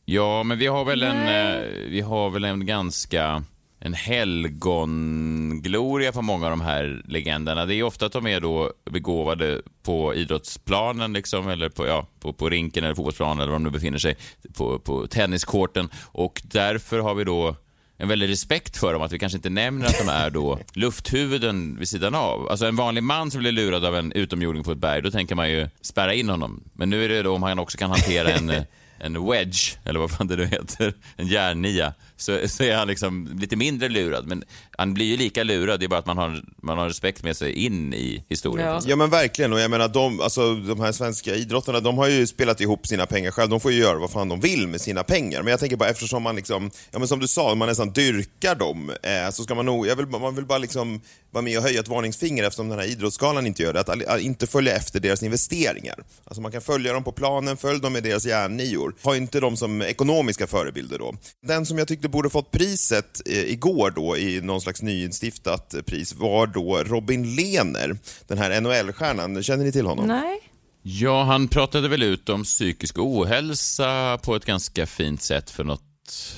ja 0.04 0.42
men 0.42 0.58
vi 0.58 0.66
har 0.66 0.84
väl 0.84 1.02
en, 1.02 1.26
eh, 1.28 1.60
vi 1.90 2.00
har 2.00 2.30
väl 2.30 2.44
en 2.44 2.66
ganska 2.66 3.44
en 3.78 3.94
helgongloria 3.94 6.12
på 6.12 6.22
många 6.22 6.46
av 6.46 6.50
de 6.50 6.60
här 6.60 7.02
legenderna. 7.04 7.66
Det 7.66 7.74
är 7.74 7.82
ofta 7.82 8.06
att 8.06 8.12
de 8.12 8.26
är 8.26 8.40
då 8.40 8.72
begåvade 8.90 9.62
på 9.82 10.14
idrottsplanen 10.14 11.12
liksom, 11.12 11.48
eller 11.48 11.68
på, 11.68 11.86
ja, 11.86 12.06
på, 12.20 12.32
på 12.32 12.48
rinken 12.48 12.84
eller 12.84 12.94
fotbollsplanen 12.94 13.38
eller 13.38 13.52
var 13.52 13.58
de 13.58 13.64
nu 13.64 13.70
befinner 13.70 13.98
sig, 13.98 14.16
på, 14.54 14.78
på 14.78 15.06
tenniskorten. 15.06 15.88
Och 16.04 16.42
därför 16.44 16.98
har 16.98 17.14
vi 17.14 17.24
då 17.24 17.56
en 17.98 18.08
väldig 18.08 18.28
respekt 18.28 18.76
för 18.76 18.92
dem, 18.92 19.02
att 19.02 19.12
vi 19.12 19.18
kanske 19.18 19.36
inte 19.36 19.50
nämner 19.50 19.86
att 19.86 19.98
de 19.98 20.08
är 20.08 20.30
då 20.30 20.58
lufthuvuden 20.72 21.76
vid 21.78 21.88
sidan 21.88 22.14
av. 22.14 22.48
Alltså 22.48 22.66
en 22.66 22.76
vanlig 22.76 23.02
man 23.02 23.30
som 23.30 23.40
blir 23.40 23.52
lurad 23.52 23.84
av 23.84 23.96
en 23.96 24.12
utomjording 24.12 24.64
på 24.64 24.72
ett 24.72 24.78
berg, 24.78 25.02
då 25.02 25.10
tänker 25.10 25.34
man 25.34 25.50
ju 25.50 25.68
spärra 25.80 26.14
in 26.14 26.28
honom. 26.28 26.62
Men 26.72 26.90
nu 26.90 27.04
är 27.04 27.08
det 27.08 27.22
då 27.22 27.34
om 27.34 27.42
han 27.42 27.58
också 27.58 27.78
kan 27.78 27.90
hantera 27.90 28.30
en, 28.30 28.50
en 28.98 29.26
wedge, 29.26 29.78
eller 29.84 30.00
vad 30.00 30.10
fan 30.10 30.26
det 30.26 30.36
nu 30.36 30.46
heter, 30.46 30.94
en 31.16 31.26
järnnia, 31.26 31.94
så, 32.16 32.48
så 32.48 32.62
är 32.62 32.76
han 32.76 32.88
liksom 32.88 33.38
lite 33.40 33.56
mindre 33.56 33.88
lurad. 33.88 34.26
Men 34.26 34.44
han 34.70 34.94
blir 34.94 35.06
ju 35.06 35.16
lika 35.16 35.42
lurad, 35.42 35.80
det 35.80 35.86
är 35.86 35.88
bara 35.88 36.00
att 36.00 36.06
man 36.06 36.18
har, 36.18 36.42
man 36.62 36.78
har 36.78 36.88
respekt 36.88 37.22
med 37.22 37.36
sig 37.36 37.52
in 37.52 37.94
i 37.94 38.24
historien. 38.28 38.68
Ja. 38.68 38.80
Ja 38.86 38.96
men 38.96 39.10
verkligen, 39.10 39.52
och 39.52 39.60
jag 39.60 39.70
menar 39.70 39.88
de, 39.88 40.20
alltså, 40.20 40.54
de 40.54 40.80
här 40.80 40.92
svenska 40.92 41.34
idrottarna, 41.34 41.80
de 41.80 41.98
har 41.98 42.08
ju 42.08 42.26
spelat 42.26 42.60
ihop 42.60 42.86
sina 42.86 43.06
pengar 43.06 43.30
själv, 43.30 43.50
de 43.50 43.60
får 43.60 43.72
ju 43.72 43.78
göra 43.78 43.98
vad 43.98 44.10
fan 44.10 44.28
de 44.28 44.40
vill 44.40 44.68
med 44.68 44.80
sina 44.80 45.02
pengar. 45.02 45.42
Men 45.42 45.50
jag 45.50 45.60
tänker 45.60 45.76
bara 45.76 45.88
eftersom 45.88 46.22
man 46.22 46.36
liksom, 46.36 46.70
ja 46.90 46.98
men 46.98 47.08
som 47.08 47.18
du 47.18 47.28
sa, 47.28 47.54
man 47.54 47.68
nästan 47.68 47.92
dyrkar 47.92 48.54
dem, 48.54 48.90
eh, 49.02 49.30
så 49.32 49.42
ska 49.42 49.54
man 49.54 49.66
nog, 49.66 49.86
jag 49.86 49.96
vill, 49.96 50.06
man 50.06 50.34
vill 50.34 50.44
bara 50.44 50.58
liksom 50.58 51.00
vara 51.30 51.42
med 51.42 51.58
och 51.58 51.64
höja 51.64 51.80
ett 51.80 51.88
varningsfinger 51.88 52.44
eftersom 52.44 52.68
den 52.68 52.78
här 52.78 52.86
idrottsgalan 52.86 53.46
inte 53.46 53.62
gör 53.62 53.72
det, 53.72 53.80
att, 53.80 53.88
att 53.88 54.20
inte 54.20 54.46
följa 54.46 54.76
efter 54.76 55.00
deras 55.00 55.22
investeringar. 55.22 55.94
Alltså 56.24 56.40
man 56.40 56.52
kan 56.52 56.60
följa 56.60 56.92
dem 56.92 57.04
på 57.04 57.12
planen, 57.12 57.56
följ 57.56 57.80
dem 57.80 57.92
med 57.92 58.02
deras 58.02 58.26
järnnior. 58.26 58.94
Ha 59.02 59.16
inte 59.16 59.40
dem 59.40 59.56
som 59.56 59.82
ekonomiska 59.82 60.46
förebilder 60.46 60.98
då. 60.98 61.14
Den 61.42 61.66
som 61.66 61.78
jag 61.78 61.88
tyckte 61.88 62.05
borde 62.08 62.30
fått 62.30 62.50
priset 62.50 63.22
eh, 63.26 63.52
igår 63.52 63.90
då 63.90 64.16
i 64.16 64.40
någon 64.40 64.60
slags 64.60 64.82
nyinstiftat 64.82 65.74
pris 65.86 66.14
var 66.14 66.46
då 66.46 66.82
Robin 66.84 67.34
Lehner, 67.34 67.98
den 68.26 68.38
här 68.38 68.60
NHL-stjärnan. 68.60 69.42
Känner 69.42 69.64
ni 69.64 69.72
till 69.72 69.86
honom? 69.86 70.06
Nej. 70.06 70.40
Ja, 70.82 71.24
han 71.24 71.48
pratade 71.48 71.88
väl 71.88 72.02
ut 72.02 72.28
om 72.28 72.44
psykisk 72.44 72.98
ohälsa 72.98 74.18
på 74.22 74.36
ett 74.36 74.44
ganska 74.44 74.86
fint 74.86 75.22
sätt 75.22 75.50
för 75.50 75.64
något, 75.64 75.82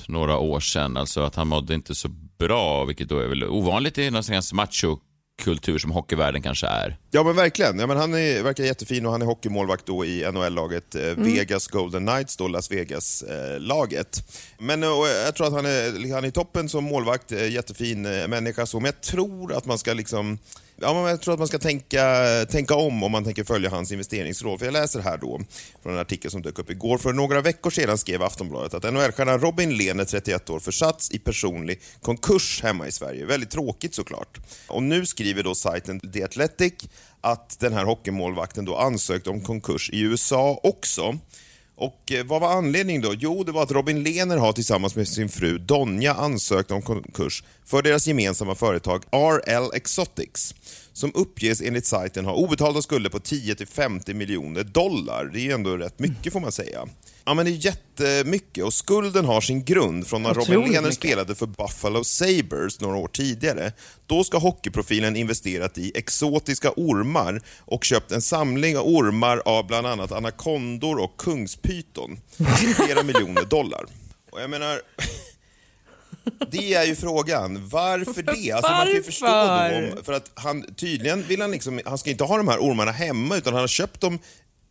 några 0.06 0.38
år 0.38 0.60
sedan. 0.60 0.96
Alltså 0.96 1.20
att 1.20 1.34
han 1.34 1.48
mådde 1.48 1.74
inte 1.74 1.94
så 1.94 2.08
bra, 2.38 2.84
vilket 2.84 3.08
då 3.08 3.18
är 3.18 3.26
väl 3.26 3.44
ovanligt 3.44 3.98
i 3.98 4.10
någon 4.10 4.24
slags 4.24 4.52
machokultur 5.38 5.78
som 5.78 5.90
hockeyvärlden 5.90 6.42
kanske 6.42 6.66
är. 6.66 6.96
Ja 7.10 7.22
men 7.24 7.36
verkligen. 7.36 7.78
Ja, 7.78 7.86
men 7.86 7.96
han 7.96 8.14
är, 8.14 8.42
verkar 8.42 8.64
jättefin 8.64 9.06
och 9.06 9.12
han 9.12 9.22
är 9.22 9.26
hockeymålvakt 9.26 9.86
då 9.86 10.04
i 10.04 10.32
NHL-laget 10.32 10.94
eh, 10.94 11.02
Vegas 11.02 11.68
Golden 11.68 12.06
Knights, 12.06 12.36
då 12.36 12.48
Las 12.48 12.70
Vegas-laget. 12.70 14.22
men 14.58 14.82
eh, 14.82 14.88
jag 15.24 15.34
tror 15.34 15.46
att 15.46 15.52
han 15.52 15.66
är, 15.66 16.12
han 16.14 16.24
är 16.24 16.28
i 16.28 16.32
toppen 16.32 16.68
som 16.68 16.84
målvakt, 16.84 17.32
eh, 17.32 17.48
jättefin 17.48 18.06
eh, 18.06 18.28
människa 18.28 18.66
så, 18.66 18.80
men 18.80 18.86
jag 18.86 19.00
tror 19.00 19.52
att 19.52 19.66
man 19.66 19.78
ska 19.78 19.92
liksom 19.92 20.38
Ja, 20.80 20.94
men 20.94 21.02
jag 21.02 21.20
tror 21.20 21.34
att 21.34 21.38
man 21.38 21.48
ska 21.48 21.58
tänka, 21.58 22.24
tänka 22.50 22.74
om 22.74 23.02
om 23.02 23.12
man 23.12 23.24
tänker 23.24 23.44
följa 23.44 23.70
hans 23.70 23.92
investeringsråd. 23.92 24.58
För 24.58 24.66
jag 24.66 24.72
läser 24.72 25.00
här 25.00 25.18
då 25.18 25.40
från 25.82 25.92
en 25.92 25.98
artikel 25.98 26.30
som 26.30 26.42
dök 26.42 26.58
upp 26.58 26.70
igår. 26.70 26.98
För 26.98 27.12
några 27.12 27.40
veckor 27.40 27.70
sedan 27.70 27.98
skrev 27.98 28.22
Aftonbladet 28.22 28.74
att 28.74 28.92
NHL-stjärnan 28.92 29.40
Robin 29.40 29.76
Lehner, 29.76 30.04
31 30.04 30.50
år, 30.50 30.60
försatts 30.60 31.10
i 31.10 31.18
personlig 31.18 31.80
konkurs 32.00 32.62
hemma 32.62 32.86
i 32.86 32.92
Sverige. 32.92 33.24
Väldigt 33.24 33.50
tråkigt 33.50 33.94
såklart. 33.94 34.38
Och 34.66 34.82
nu 34.82 35.06
skriver 35.06 35.42
då 35.42 35.54
sajten 35.54 36.00
The 36.00 36.24
Athletic 36.24 36.74
att 37.20 37.56
den 37.60 37.72
här 37.72 37.84
hockeymålvakten 37.84 38.64
då 38.64 38.76
ansökt 38.76 39.26
om 39.26 39.40
konkurs 39.40 39.90
i 39.90 40.00
USA 40.00 40.60
också. 40.62 41.18
Och 41.78 42.12
eh, 42.12 42.24
vad 42.24 42.40
var 42.40 42.52
anledningen 42.52 43.02
då? 43.02 43.14
Jo, 43.18 43.44
det 43.44 43.52
var 43.52 43.62
att 43.62 43.70
Robin 43.70 44.02
Lehner 44.02 44.36
har 44.36 44.52
tillsammans 44.52 44.96
med 44.96 45.08
sin 45.08 45.28
fru 45.28 45.58
Donja 45.58 46.14
ansökt 46.14 46.70
om 46.70 46.82
konkurs 46.82 47.44
för 47.64 47.82
deras 47.82 48.06
gemensamma 48.06 48.54
företag 48.54 49.04
RL 49.12 49.70
Exotics 49.74 50.54
som 50.92 51.12
uppges 51.14 51.60
enligt 51.62 51.86
sajten 51.86 52.24
ha 52.24 52.32
obetalda 52.32 52.82
skulder 52.82 53.10
på 53.10 53.18
10-50 53.18 54.14
miljoner 54.14 54.64
dollar. 54.64 55.30
Det 55.32 55.40
är 55.40 55.42
ju 55.42 55.52
ändå 55.52 55.76
rätt 55.76 55.98
mycket 55.98 56.32
får 56.32 56.40
man 56.40 56.52
säga. 56.52 56.88
Ja 57.28 57.34
men 57.34 57.46
det 57.46 57.52
är 57.52 57.66
jättemycket 57.66 58.64
och 58.64 58.74
skulden 58.74 59.24
har 59.24 59.40
sin 59.40 59.64
grund 59.64 60.06
från 60.06 60.22
när 60.22 60.34
Robin 60.34 60.72
Lehner 60.72 60.90
spelade 60.90 61.34
för 61.34 61.46
Buffalo 61.46 62.04
Sabres 62.04 62.80
några 62.80 62.96
år 62.96 63.08
tidigare. 63.08 63.72
Då 64.06 64.24
ska 64.24 64.38
hockeyprofilen 64.38 65.16
investerat 65.16 65.78
i 65.78 65.92
exotiska 65.94 66.72
ormar 66.76 67.42
och 67.58 67.84
köpt 67.84 68.12
en 68.12 68.22
samling 68.22 68.78
av 68.78 68.86
ormar 68.86 69.42
av 69.44 69.66
bland 69.66 69.86
annat 69.86 70.12
anakondor 70.12 70.98
och 70.98 71.16
kungspyton 71.16 72.20
till 72.58 72.74
flera 72.74 73.02
miljoner 73.02 73.44
dollar. 73.44 73.84
Och 74.30 74.40
jag 74.40 74.50
menar, 74.50 74.80
det 76.50 76.74
är 76.74 76.84
ju 76.84 76.96
frågan. 76.96 77.68
Varför 77.68 78.22
det? 78.22 78.52
Alltså 78.52 78.72
man 78.72 78.86
kan 78.86 78.94
ju 78.94 79.02
förstå 79.02 79.26
då 79.26 79.98
om, 79.98 80.04
för 80.04 80.12
att 80.12 80.30
han 80.34 80.74
tydligen 80.74 81.22
vill 81.22 81.40
han 81.40 81.50
liksom, 81.50 81.80
han 81.84 81.98
ska 81.98 82.10
inte 82.10 82.24
ha 82.24 82.36
de 82.36 82.48
här 82.48 82.58
ormarna 82.58 82.92
hemma 82.92 83.36
utan 83.36 83.52
han 83.52 83.60
har 83.60 83.68
köpt 83.68 84.00
dem 84.00 84.18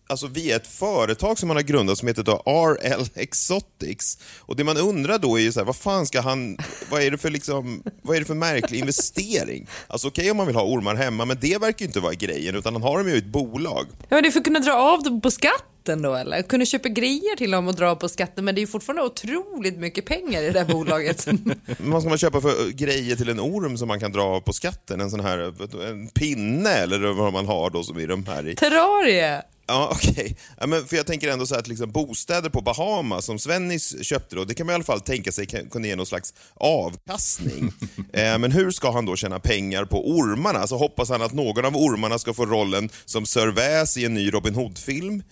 alltså 0.08 0.28
via 0.28 0.56
ett 0.56 0.68
företag 0.68 1.40
som 1.40 1.50
han 1.50 1.58
har 1.58 1.64
grundat 1.64 1.98
som 1.98 2.08
heter 2.08 2.24
då 2.24 2.44
RL 2.46 3.06
Exotics. 3.16 4.18
Och 4.40 4.56
det 4.56 4.64
man 4.64 4.78
undrar 4.78 5.18
då 5.18 5.40
är 5.40 5.42
ju 5.42 5.52
så 5.52 5.60
här, 5.60 5.66
vad 5.66 5.76
fan 5.76 6.06
ska 6.06 6.22
han, 6.22 6.58
vad 6.92 7.02
är 7.02 7.12
det 7.12 7.18
för 7.18 7.30
liksom, 7.30 7.84
vad 8.02 8.16
är 8.16 8.20
det 8.20 8.26
för 8.26 8.36
märklig 8.36 8.80
investering? 8.80 9.68
Alltså 9.88 10.08
okej 10.08 10.32
om 10.32 10.38
man 10.38 10.48
vill 10.48 10.56
ha 10.56 10.64
ormar 10.64 10.96
hemma, 10.96 11.26
men 11.26 11.38
det 11.42 11.62
verkar 11.62 11.80
ju 11.80 11.86
inte 11.86 12.00
vara 12.00 12.14
grejen, 12.14 12.56
utan 12.56 12.74
han 12.74 12.84
har 12.84 12.98
dem 12.98 13.08
ju 13.08 13.16
i 13.16 13.18
ett 13.18 13.26
bolag. 13.26 13.86
Ja, 14.00 14.06
men 14.10 14.24
det 14.24 14.30
är 14.30 14.32
för 14.32 14.40
att 14.40 14.46
kunna 14.46 14.60
dra 14.60 14.74
av 14.74 15.04
dem 15.04 15.22
på 15.22 15.32
skatten 15.32 16.02
då 16.02 16.16
eller? 16.16 16.42
Kunna 16.42 16.66
köpa 16.66 16.90
grejer 16.90 17.36
till 17.36 17.52
dem 17.52 17.68
och 17.68 17.76
dra 17.76 17.96
på 17.96 18.10
skatten 18.10 18.46
men 18.46 18.56
det 18.56 18.60
är 18.60 18.64
ju 18.64 18.68
fortfarande 18.68 19.04
otroligt 19.04 19.78
mycket 19.78 20.06
pengar 20.06 20.42
i 20.42 20.46
det 20.46 20.52
där 20.52 20.66
bolaget. 20.66 21.28
Vad 21.78 22.02
ska 22.02 22.10
man 22.10 22.18
köpa 22.18 22.42
för 22.42 22.72
grejer 22.72 23.16
till 23.16 23.30
en 23.30 23.40
orm 23.40 23.78
som 23.78 23.88
man 23.88 24.00
kan 24.00 24.12
dra 24.12 24.24
av 24.24 24.42
på 24.42 24.54
skatten? 24.54 25.02
En 25.02 25.12
sån 25.12 25.20
här 25.20 25.54
en 25.90 26.08
pinne 26.08 26.70
eller 26.70 27.14
vad 27.14 27.34
man 27.34 27.46
har 27.46 27.70
då 27.70 27.84
som 27.84 27.98
är 28.00 28.08
de 28.08 28.26
här 28.26 28.48
i. 28.48 28.56
Terrarie! 28.56 29.44
Ja, 29.68 29.90
okej. 29.96 30.38
Ja, 30.58 30.68
men 30.68 30.86
för 30.86 30.98
jag 30.98 31.08
tänker 31.08 31.32
ändå 31.32 31.46
så 31.46 31.56
att 31.56 31.68
liksom 31.68 31.92
bostäder 31.92 32.50
på 32.50 32.62
Bahamas 32.62 33.26
som 33.26 33.40
Svennis 33.40 34.04
köpte 34.04 34.36
då, 34.36 34.44
det 34.46 34.54
kan 34.54 34.66
man 34.66 34.74
i 34.74 34.76
alla 34.76 34.84
fall 34.84 35.02
tänka 35.02 35.32
sig 35.32 35.46
kunna 35.46 35.88
ge 35.88 35.96
någon 35.96 36.06
slags 36.06 36.34
avkastning. 36.54 37.74
eh, 38.14 38.38
men 38.38 38.52
hur 38.52 38.72
ska 38.72 38.92
han 38.92 39.06
då 39.06 39.16
tjäna 39.16 39.40
pengar 39.40 39.86
på 39.86 40.10
ormarna? 40.10 40.60
Alltså 40.60 40.76
hoppas 40.76 41.10
han 41.10 41.22
att 41.22 41.34
någon 41.34 41.66
av 41.66 41.78
ormarna 41.78 42.20
ska 42.20 42.34
få 42.34 42.46
rollen 42.46 42.90
som 43.06 43.26
Sir 43.26 43.48
Väs 43.48 43.98
i 43.98 44.06
en 44.06 44.14
ny 44.14 44.34
Robin 44.34 44.56
Hood-film? 44.56 45.24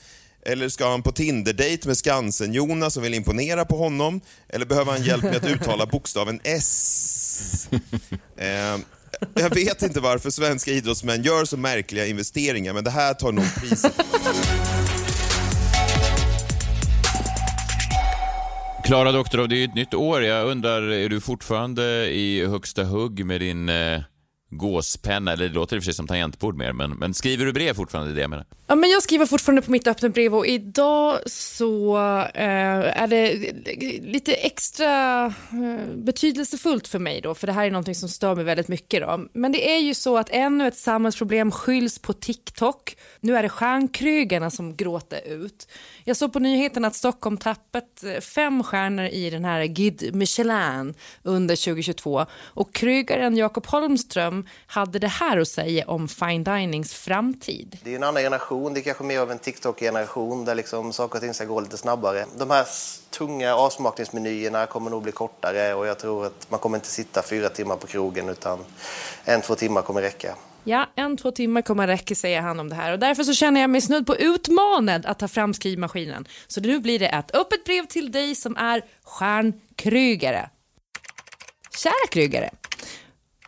Eller 0.47 0.69
ska 0.69 0.89
han 0.89 1.03
på 1.03 1.11
Tinder-date 1.11 1.87
med 1.87 1.97
Skansen-Jonas 1.97 2.93
som 2.93 3.03
vill 3.03 3.13
imponera 3.13 3.65
på 3.65 3.77
honom? 3.77 4.21
Eller 4.49 4.65
behöver 4.65 4.91
han 4.91 5.03
hjälp 5.03 5.23
med 5.23 5.35
att 5.35 5.45
uttala 5.45 5.85
bokstaven 5.91 6.39
S? 6.43 7.69
Eh, 8.37 8.77
jag 9.33 9.55
vet 9.55 9.81
inte 9.81 9.99
varför 9.99 10.29
svenska 10.29 10.71
idrottsmän 10.71 11.23
gör 11.23 11.45
så 11.45 11.57
märkliga 11.57 12.05
investeringar, 12.05 12.73
men 12.73 12.83
det 12.83 12.89
här 12.89 13.13
tar 13.13 13.31
nog 13.31 13.45
priset. 13.55 13.93
Klara 18.85 19.11
Doktorov, 19.11 19.47
det 19.47 19.55
är 19.55 19.57
ju 19.57 19.65
ett 19.65 19.75
nytt 19.75 19.93
år. 19.93 20.23
Jag 20.23 20.47
undrar, 20.47 20.81
är 20.81 21.09
du 21.09 21.21
fortfarande 21.21 21.83
i 22.11 22.45
högsta 22.45 22.83
hugg 22.83 23.25
med 23.25 23.41
din 23.41 23.69
eh, 23.69 24.01
gåspenna? 24.57 25.33
Eller 25.33 25.47
det 25.47 25.55
låter 25.55 25.75
i 25.75 25.79
och 25.79 25.83
för 25.83 25.85
sig 25.85 25.93
som 25.93 26.07
tangentbord 26.07 26.57
mer, 26.57 26.73
men, 26.73 26.91
men 26.91 27.13
skriver 27.13 27.45
du 27.45 27.53
brev 27.53 27.73
fortfarande? 27.73 28.13
Det 28.13 28.21
jag 28.21 28.29
menar. 28.29 28.45
Ja, 28.67 28.75
men 28.75 28.89
jag 28.89 29.03
skriver 29.03 29.25
fortfarande 29.25 29.61
på 29.61 29.71
mitt 29.71 29.87
öppna 29.87 30.09
brev 30.09 30.35
och 30.35 30.47
idag 30.47 31.19
så 31.25 31.97
eh, 32.33 33.01
är 33.01 33.07
det 33.07 33.33
lite 34.01 34.33
extra 34.33 35.25
eh, 35.25 35.95
betydelsefullt 35.95 36.87
för 36.87 36.99
mig 36.99 37.21
då, 37.21 37.35
för 37.35 37.47
det 37.47 37.53
här 37.53 37.65
är 37.65 37.71
någonting 37.71 37.95
som 37.95 38.09
stör 38.09 38.35
mig 38.35 38.43
väldigt 38.43 38.67
mycket 38.67 39.01
då. 39.01 39.25
Men 39.33 39.51
det 39.51 39.75
är 39.75 39.79
ju 39.79 39.93
så 39.93 40.17
att 40.17 40.29
ännu 40.29 40.67
ett 40.67 40.77
samhällsproblem 40.77 41.51
skylls 41.51 41.99
på 41.99 42.13
TikTok. 42.13 42.97
Nu 43.19 43.37
är 43.37 43.43
det 43.43 43.49
stjärnkrygarna 43.49 44.49
som 44.51 44.75
gråter 44.75 45.27
ut. 45.27 45.67
Jag 46.03 46.17
såg 46.17 46.33
på 46.33 46.39
nyheten 46.39 46.85
att 46.85 46.95
Stockholm 46.95 47.37
tappat 47.37 48.03
eh, 48.03 48.21
fem 48.21 48.63
stjärnor 48.63 49.05
i 49.05 49.29
den 49.29 49.45
här 49.45 49.65
Guide 49.65 50.15
Michelin 50.15 50.93
under 51.23 51.55
2022 51.55 52.25
och 52.33 52.73
krygaren 52.73 53.37
Jakob 53.37 53.65
Holmström 53.65 54.44
hade 54.67 54.99
det 54.99 55.07
här 55.07 55.37
att 55.37 55.47
säga 55.47 55.87
om 55.87 56.07
fine 56.07 56.43
dinings 56.43 56.93
framtid. 56.93 57.77
Det 57.83 57.91
är 57.91 57.95
en 57.95 58.03
annan 58.03 58.23
generation, 58.23 58.73
det 58.73 58.79
är 58.79 58.81
kanske 58.81 59.03
mer 59.03 59.19
av 59.19 59.31
en 59.31 59.39
TikTok-generation 59.39 60.45
där 60.45 60.55
liksom 60.55 60.93
saker 60.93 61.15
och 61.15 61.21
ting 61.21 61.33
ska 61.33 61.45
gå 61.45 61.59
lite 61.59 61.77
snabbare. 61.77 62.25
De 62.37 62.49
här 62.49 62.65
tunga 63.09 63.55
avsmakningsmenyerna 63.55 64.65
kommer 64.65 64.89
nog 64.89 65.03
bli 65.03 65.11
kortare 65.11 65.73
och 65.73 65.87
jag 65.87 65.99
tror 65.99 66.25
att 66.25 66.47
man 66.49 66.59
kommer 66.59 66.77
inte 66.77 66.87
sitta 66.87 67.21
fyra 67.21 67.49
timmar 67.49 67.75
på 67.75 67.87
krogen 67.87 68.29
utan 68.29 68.59
en, 69.23 69.41
två 69.41 69.55
timmar 69.55 69.81
kommer 69.81 70.01
räcka. 70.01 70.35
Ja, 70.63 70.89
en, 70.95 71.17
två 71.17 71.31
timmar 71.31 71.61
kommer 71.61 71.87
räcka 71.87 72.15
säger 72.15 72.41
han 72.41 72.59
om 72.59 72.69
det 72.69 72.75
här 72.75 72.93
och 72.93 72.99
därför 72.99 73.23
så 73.23 73.33
känner 73.33 73.61
jag 73.61 73.69
mig 73.69 73.81
snudd 73.81 74.07
på 74.07 74.15
utmanad 74.15 75.05
att 75.05 75.19
ta 75.19 75.27
fram 75.27 75.53
skrivmaskinen. 75.53 76.27
Så 76.47 76.61
nu 76.61 76.79
blir 76.79 76.99
det 76.99 77.07
ett 77.07 77.35
öppet 77.35 77.63
brev 77.65 77.85
till 77.85 78.11
dig 78.11 78.35
som 78.35 78.57
är 78.57 78.81
stjärnkrygare. 79.03 80.49
Kära 81.77 82.07
krygare. 82.11 82.49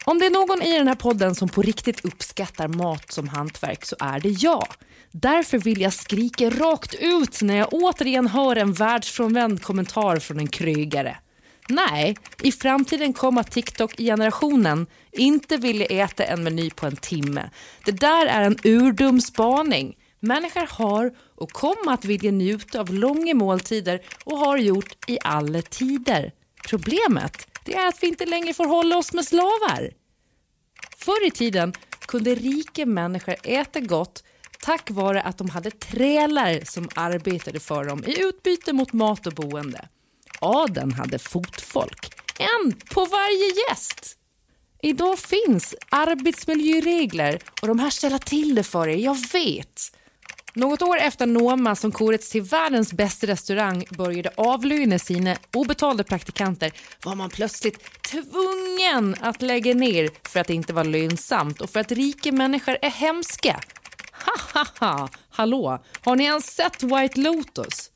Om 0.07 0.19
det 0.19 0.25
är 0.25 0.29
någon 0.29 0.61
i 0.61 0.77
den 0.77 0.87
här 0.87 0.95
podden 0.95 1.35
som 1.35 1.49
på 1.49 1.61
riktigt 1.61 2.05
uppskattar 2.05 2.67
mat 2.67 3.11
som 3.11 3.27
hantverk 3.27 3.85
så 3.85 3.95
är 3.99 4.19
det 4.19 4.29
jag. 4.29 4.67
Därför 5.11 5.57
vill 5.57 5.81
jag 5.81 5.93
skrika 5.93 6.49
rakt 6.49 6.95
ut 6.99 7.41
när 7.41 7.55
jag 7.55 7.73
återigen 7.73 8.27
hör 8.27 8.55
en 8.55 8.73
världsfrånvänd 8.73 9.61
kommentar 9.63 10.19
från 10.19 10.39
en 10.39 10.47
krygare. 10.47 11.17
Nej, 11.69 12.17
i 12.43 12.51
framtiden 12.51 13.13
kommer 13.13 13.43
TikTok-generationen 13.43 14.87
inte 15.11 15.57
vilja 15.57 15.85
äta 15.85 16.23
en 16.23 16.43
meny 16.43 16.69
på 16.69 16.85
en 16.85 16.95
timme. 16.95 17.49
Det 17.85 17.91
där 17.91 18.25
är 18.25 18.41
en 18.41 18.57
urdum 18.63 19.21
spaning. 19.21 19.95
Människor 20.19 20.67
har 20.69 21.11
och 21.35 21.51
kommer 21.51 21.93
att 21.93 22.05
vilja 22.05 22.31
njuta 22.31 22.79
av 22.79 22.93
långa 22.93 23.33
måltider 23.33 24.01
och 24.23 24.37
har 24.37 24.57
gjort 24.57 24.95
i 25.07 25.17
alla 25.23 25.61
tider. 25.61 26.31
Problemet 26.69 27.47
det 27.67 27.73
är 27.73 27.87
att 27.87 28.03
vi 28.03 28.07
inte 28.07 28.25
längre 28.25 28.53
får 28.53 28.65
hålla 28.65 28.97
oss 28.97 29.13
med 29.13 29.25
slavar. 29.25 29.91
Förr 30.97 31.27
i 31.27 31.31
tiden 31.31 31.73
kunde 31.99 32.35
rika 32.35 32.85
människor 32.85 33.35
äta 33.43 33.79
gott 33.79 34.23
tack 34.61 34.89
vare 34.91 35.21
att 35.21 35.37
de 35.37 35.49
hade 35.49 35.71
trälar 35.71 36.65
som 36.65 36.89
arbetade 36.95 37.59
för 37.59 37.85
dem 37.85 38.03
i 38.07 38.21
utbyte 38.21 38.73
mot 38.73 38.93
mat 38.93 39.27
och 39.27 39.33
boende. 39.33 39.87
Adeln 40.39 40.91
hade 40.91 41.19
fotfolk, 41.19 42.13
en 42.39 42.73
på 42.93 43.05
varje 43.05 43.53
gäst. 43.69 44.17
Idag 44.81 45.19
finns 45.19 45.75
arbetsmiljöregler 45.89 47.39
och 47.61 47.67
de 47.67 47.79
här 47.79 47.89
ställer 47.89 48.17
till 48.17 48.55
det 48.55 48.63
för 48.63 48.87
er, 48.87 48.97
jag 48.97 49.17
vet. 49.33 49.96
Något 50.57 50.81
år 50.81 50.97
efter 50.97 51.25
Noma 51.25 51.75
som 51.75 51.91
korets 51.91 52.29
till 52.29 52.41
världens 52.41 52.93
bästa 52.93 53.27
restaurang 53.27 53.85
började 53.97 54.31
avlöna 54.37 54.99
sina 54.99 55.35
obetalda 55.53 56.03
praktikanter 56.03 56.71
var 57.03 57.15
man 57.15 57.29
plötsligt 57.29 58.01
tvungen 58.01 59.15
att 59.21 59.41
lägga 59.41 59.73
ner 59.73 60.09
för 60.29 60.39
att 60.39 60.47
det 60.47 60.53
inte 60.53 60.73
var 60.73 60.83
lönsamt 60.83 61.61
och 61.61 61.69
för 61.69 61.79
att 61.79 61.91
rika 61.91 62.31
människor 62.31 62.77
är 62.81 62.89
hemska. 62.89 63.59
Ha 64.25 64.33
ha 64.53 64.65
ha, 64.79 65.09
hallå, 65.29 65.83
har 66.01 66.15
ni 66.15 66.23
ens 66.23 66.45
sett 66.45 66.83
White 66.83 67.19
Lotus? 67.19 67.91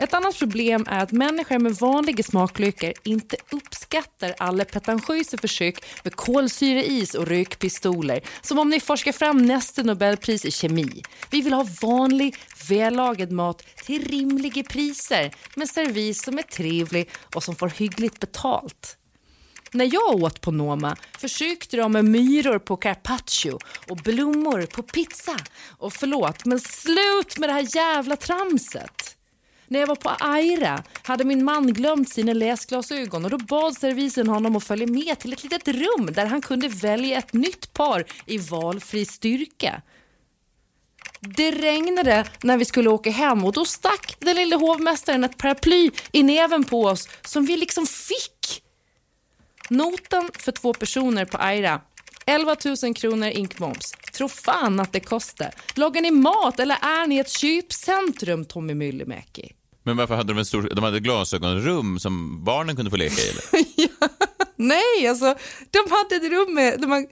Ett 0.00 0.14
annat 0.14 0.38
problem 0.38 0.84
är 0.88 0.98
att 0.98 1.12
människor 1.12 1.58
med 1.58 1.72
vanliga 1.72 2.22
smaklökar 2.22 2.92
inte 3.02 3.36
uppskattar 3.50 4.34
alla 4.38 4.64
pretentiösa 4.64 5.38
försök 5.38 5.84
med 6.04 6.16
kolsyreis 6.16 7.14
och 7.14 7.26
rökpistoler. 7.26 8.20
Som 8.42 8.58
om 8.58 8.70
ni 8.70 8.80
forskar 8.80 9.12
fram 9.12 9.46
nästa 9.46 9.82
Nobelpris 9.82 10.44
i 10.44 10.50
kemi. 10.50 11.02
Vi 11.30 11.40
vill 11.40 11.52
ha 11.52 11.66
vanlig, 11.82 12.36
vällagad 12.68 13.32
mat 13.32 13.62
till 13.84 14.04
rimliga 14.04 14.62
priser 14.62 15.34
med 15.56 15.68
servis 15.68 16.22
som 16.22 16.38
är 16.38 16.42
trevlig 16.42 17.10
och 17.34 17.44
som 17.44 17.56
får 17.56 17.68
hyggligt 17.68 18.20
betalt. 18.20 18.96
När 19.72 19.94
jag 19.94 20.22
åt 20.22 20.40
på 20.40 20.50
Noma 20.50 20.96
försökte 21.18 21.76
de 21.76 21.92
med 21.92 22.04
myror 22.04 22.58
på 22.58 22.76
carpaccio 22.76 23.58
och 23.88 23.96
blommor 23.96 24.66
på 24.66 24.82
pizza. 24.82 25.36
Och 25.78 25.92
förlåt, 25.92 26.44
men 26.44 26.60
slut 26.60 27.38
med 27.38 27.48
det 27.48 27.52
här 27.52 27.76
jävla 27.76 28.16
tramset. 28.16 29.16
När 29.70 29.80
jag 29.80 29.86
var 29.86 29.96
på 29.96 30.10
Aira 30.20 30.82
hade 31.02 31.24
min 31.24 31.44
man 31.44 31.72
glömt 31.72 32.08
sina 32.08 32.32
läsglasögon 32.32 33.24
och 33.24 33.30
då 33.30 33.38
bad 33.38 33.76
servisen 33.76 34.28
honom 34.28 34.56
att 34.56 34.64
följa 34.64 34.86
med 34.86 35.18
till 35.18 35.32
ett 35.32 35.42
litet 35.42 35.68
rum 35.68 36.08
där 36.12 36.26
han 36.26 36.40
kunde 36.40 36.68
välja 36.68 37.18
ett 37.18 37.32
nytt 37.32 37.72
par 37.72 38.04
i 38.26 38.38
valfri 38.38 39.04
styrka. 39.04 39.82
Det 41.20 41.50
regnade 41.50 42.24
när 42.42 42.58
vi 42.58 42.64
skulle 42.64 42.90
åka 42.90 43.10
hem 43.10 43.44
och 43.44 43.52
då 43.52 43.64
stack 43.64 44.16
den 44.18 44.36
lille 44.36 44.56
hovmästaren 44.56 45.24
ett 45.24 45.38
paraply 45.38 45.90
i 46.12 46.22
näven 46.22 46.64
på 46.64 46.84
oss 46.84 47.08
som 47.22 47.44
vi 47.44 47.56
liksom 47.56 47.86
fick. 47.86 48.62
Notan 49.68 50.30
för 50.38 50.52
två 50.52 50.74
personer 50.74 51.24
på 51.24 51.38
Aira 51.38 51.80
11 52.26 52.56
000 52.82 52.94
kronor 52.94 53.28
inkmoms. 53.28 53.92
Tro 54.12 54.28
fan 54.28 54.80
att 54.80 54.92
det 54.92 55.00
kostar. 55.00 55.54
Lagar 55.74 56.00
ni 56.00 56.10
mat 56.10 56.60
eller 56.60 56.76
är 56.82 57.06
ni 57.06 57.18
ett 57.18 57.30
köpcentrum, 57.30 58.44
Tommy 58.44 58.74
Myllymäki? 58.74 59.52
Men 59.90 59.96
varför 59.96 60.14
hade 60.14 60.32
de 60.32 60.38
en 60.38 60.44
stor, 60.46 60.70
de 60.74 60.84
hade 60.84 61.00
glasögonrum 61.00 61.98
som 61.98 62.44
barnen 62.44 62.76
kunde 62.76 62.90
få 62.90 62.96
leka 62.96 63.22
i 63.22 63.28
eller? 63.28 63.64
Nej, 64.56 65.08
alltså 65.08 65.34
de 65.70 65.78
hade 65.90 66.16
ett 66.26 66.32
rum 66.32 66.54
med, 66.54 66.80
där 66.80 66.88
man, 66.88 67.06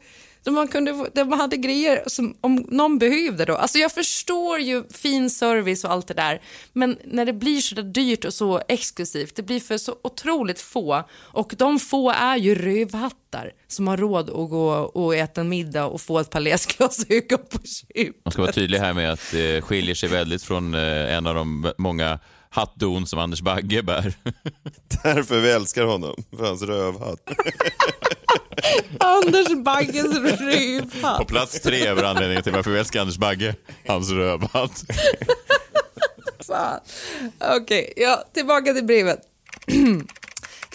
där 0.45 0.53
man, 0.53 0.69
kunde, 0.69 0.95
få- 0.95 1.09
där 1.15 1.25
man 1.25 1.41
hade 1.41 1.57
grejer 1.57 2.03
som 2.07 2.37
om 2.41 2.55
någon 2.69 2.99
behövde 2.99 3.45
då. 3.45 3.55
Alltså 3.57 3.79
jag 3.79 3.93
förstår 3.93 4.59
ju 4.59 4.85
fin 4.95 5.31
service 5.31 5.85
och 5.85 5.93
allt 5.93 6.09
det 6.09 6.15
där, 6.15 6.41
men 6.73 6.99
när 7.05 7.25
det 7.27 7.33
blir 7.33 7.61
så 7.61 7.75
där 7.75 7.83
dyrt 7.83 8.25
och 8.25 8.35
så 8.35 8.63
exklusivt, 8.69 9.37
det 9.37 9.43
blir 9.43 9.61
för 9.61 9.79
så 9.79 9.97
otroligt 10.05 10.61
få 10.61 11.05
och 11.13 11.55
de 11.59 11.79
få 11.79 12.11
är 12.11 12.37
ju 12.37 12.55
rövhattar 12.55 13.53
som 13.69 13.89
har 13.89 13.97
råd 13.97 14.31
att 14.31 14.51
gå 14.51 14.69
och 14.73 15.17
äta 15.17 15.41
en 15.41 15.49
middag 15.49 15.85
och 15.87 16.01
få 16.01 16.19
ett 16.19 16.31
par 16.31 16.41
läsglasögon 16.41 17.39
på 17.51 17.59
köpet. 17.67 18.15
Man 18.25 18.33
ska 18.33 18.43
vara 18.43 18.53
tydlig 18.53 18.79
här 18.79 18.93
med 18.93 19.13
att 19.13 19.31
det 19.33 19.63
skiljer 19.65 19.95
sig 19.95 20.09
väldigt 20.09 20.43
från 20.43 20.75
eh, 20.75 21.15
en 21.17 21.27
av 21.27 21.35
de 21.35 21.73
många 21.79 22.19
hattdon 22.51 23.07
som 23.07 23.19
Anders 23.19 23.41
Bagge 23.41 23.83
bär. 23.83 24.15
Därför 25.03 25.41
vi 25.41 25.51
älskar 25.51 25.85
honom, 25.85 26.15
för 26.37 26.47
hans 26.47 26.63
rövhatt. 26.63 27.21
Anders 29.01 29.65
Bagges 29.65 30.41
rövhatt. 30.41 31.19
På 31.19 31.25
plats 31.25 31.61
tre 31.61 31.87
över 31.87 32.03
anledningen 32.05 32.43
till 32.43 32.53
varför 32.53 32.71
vi 32.71 32.79
älskar 32.79 33.01
Anders 33.01 33.17
Bagge. 33.19 33.55
Hans 33.87 34.11
rövhatt. 34.11 34.85
Fan. 36.47 36.81
Okej, 37.39 37.93
ja, 37.97 38.25
tillbaka 38.35 38.75
till 38.75 38.85
brevet. 38.85 39.21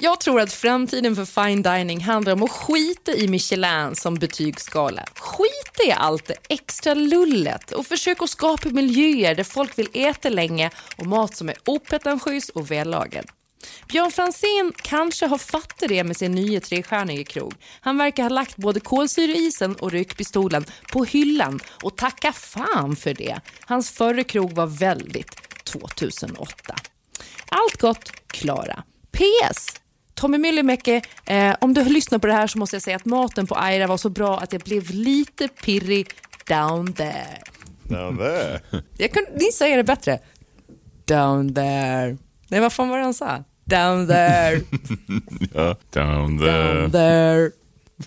Jag 0.04 0.20
tror 0.20 0.42
att 0.42 0.54
framtiden 0.54 1.16
för 1.16 1.26
fine 1.26 1.62
dining 1.62 2.02
handlar 2.02 2.34
om 2.34 2.44
att 2.44 2.52
skita 2.52 3.13
i 3.13 3.28
Michelin 3.28 3.96
som 3.96 4.16
betygsskala. 4.16 5.06
Skita 5.16 5.84
i 5.88 5.92
allt 5.92 6.26
det 6.26 6.36
extra 6.50 6.94
lullet 6.94 7.72
och 7.72 7.88
försök 7.88 8.22
att 8.22 8.30
skapa 8.30 8.70
miljöer 8.70 9.36
där 9.36 9.44
folk 9.44 9.80
vill 9.80 9.89
äta 9.94 10.30
länge 10.30 10.72
och 10.98 11.06
mat 11.06 11.36
som 11.36 11.50
är 11.50 11.56
opretentiös 11.66 12.50
och 12.50 12.72
vällagad. 12.72 13.26
Björn 13.88 14.12
Franzén 14.12 14.74
kanske 14.76 15.26
har 15.26 15.38
fattat 15.38 15.89
det 15.89 16.04
med 16.04 16.18
sin 16.18 16.32
nya 16.32 16.60
trestjärniga 16.60 17.24
krog. 17.24 17.54
Han 17.82 17.98
verkar 17.98 18.24
ha 18.24 18.30
lagt 18.30 18.56
både 18.56 18.80
kolsyreisen 18.80 19.76
och 19.76 19.92
rökpistolen 19.92 20.66
på 20.92 21.04
hyllan 21.04 21.60
och 21.84 21.98
tacka 21.98 22.34
fan 22.34 22.96
för 22.96 23.13
det. 23.13 23.39
Hans 23.66 23.92
förra 23.92 24.24
krog 24.24 24.52
var 24.52 24.68
väldigt 24.68 25.63
2008. 25.63 26.76
Allt 27.50 27.82
gott, 27.82 28.12
Klara. 28.28 28.84
PS. 29.12 29.83
Tommy 30.15 30.38
Myllymäki, 30.38 31.02
eh, 31.26 31.56
om 31.62 31.73
du 31.73 31.82
har 31.82 31.89
lyssnat 31.89 32.21
på 32.21 32.28
det 32.28 32.34
här 32.34 32.47
så 32.47 32.58
måste 32.60 32.76
jag 32.76 32.84
säga 32.84 32.95
att 32.95 33.06
maten 33.06 33.47
på 33.47 33.56
Aira 33.56 33.88
var 33.88 33.97
så 33.97 34.10
bra 34.10 34.38
att 34.39 34.54
jag 34.54 34.62
blev 34.62 34.91
lite 34.91 35.47
pirrig 35.47 36.08
down 36.47 36.93
there. 36.93 37.41
Down 37.84 38.17
there. 38.17 38.60
Jag 38.97 39.12
kunde, 39.12 39.32
ni 39.36 39.52
säger 39.52 39.78
det 39.78 39.84
bättre. 39.84 40.19
Down 41.06 41.54
there. 41.54 42.17
Nej, 42.47 42.60
vad 42.60 42.73
fan 42.73 42.89
var 42.89 42.97
det 42.97 43.04
han 43.04 43.13
sa? 43.13 43.43
Down 43.65 44.08
there. 44.08 44.62
Ja, 45.54 45.76
down 45.93 46.39
there. 46.39 46.73
Down 46.82 46.91
there. 46.91 47.52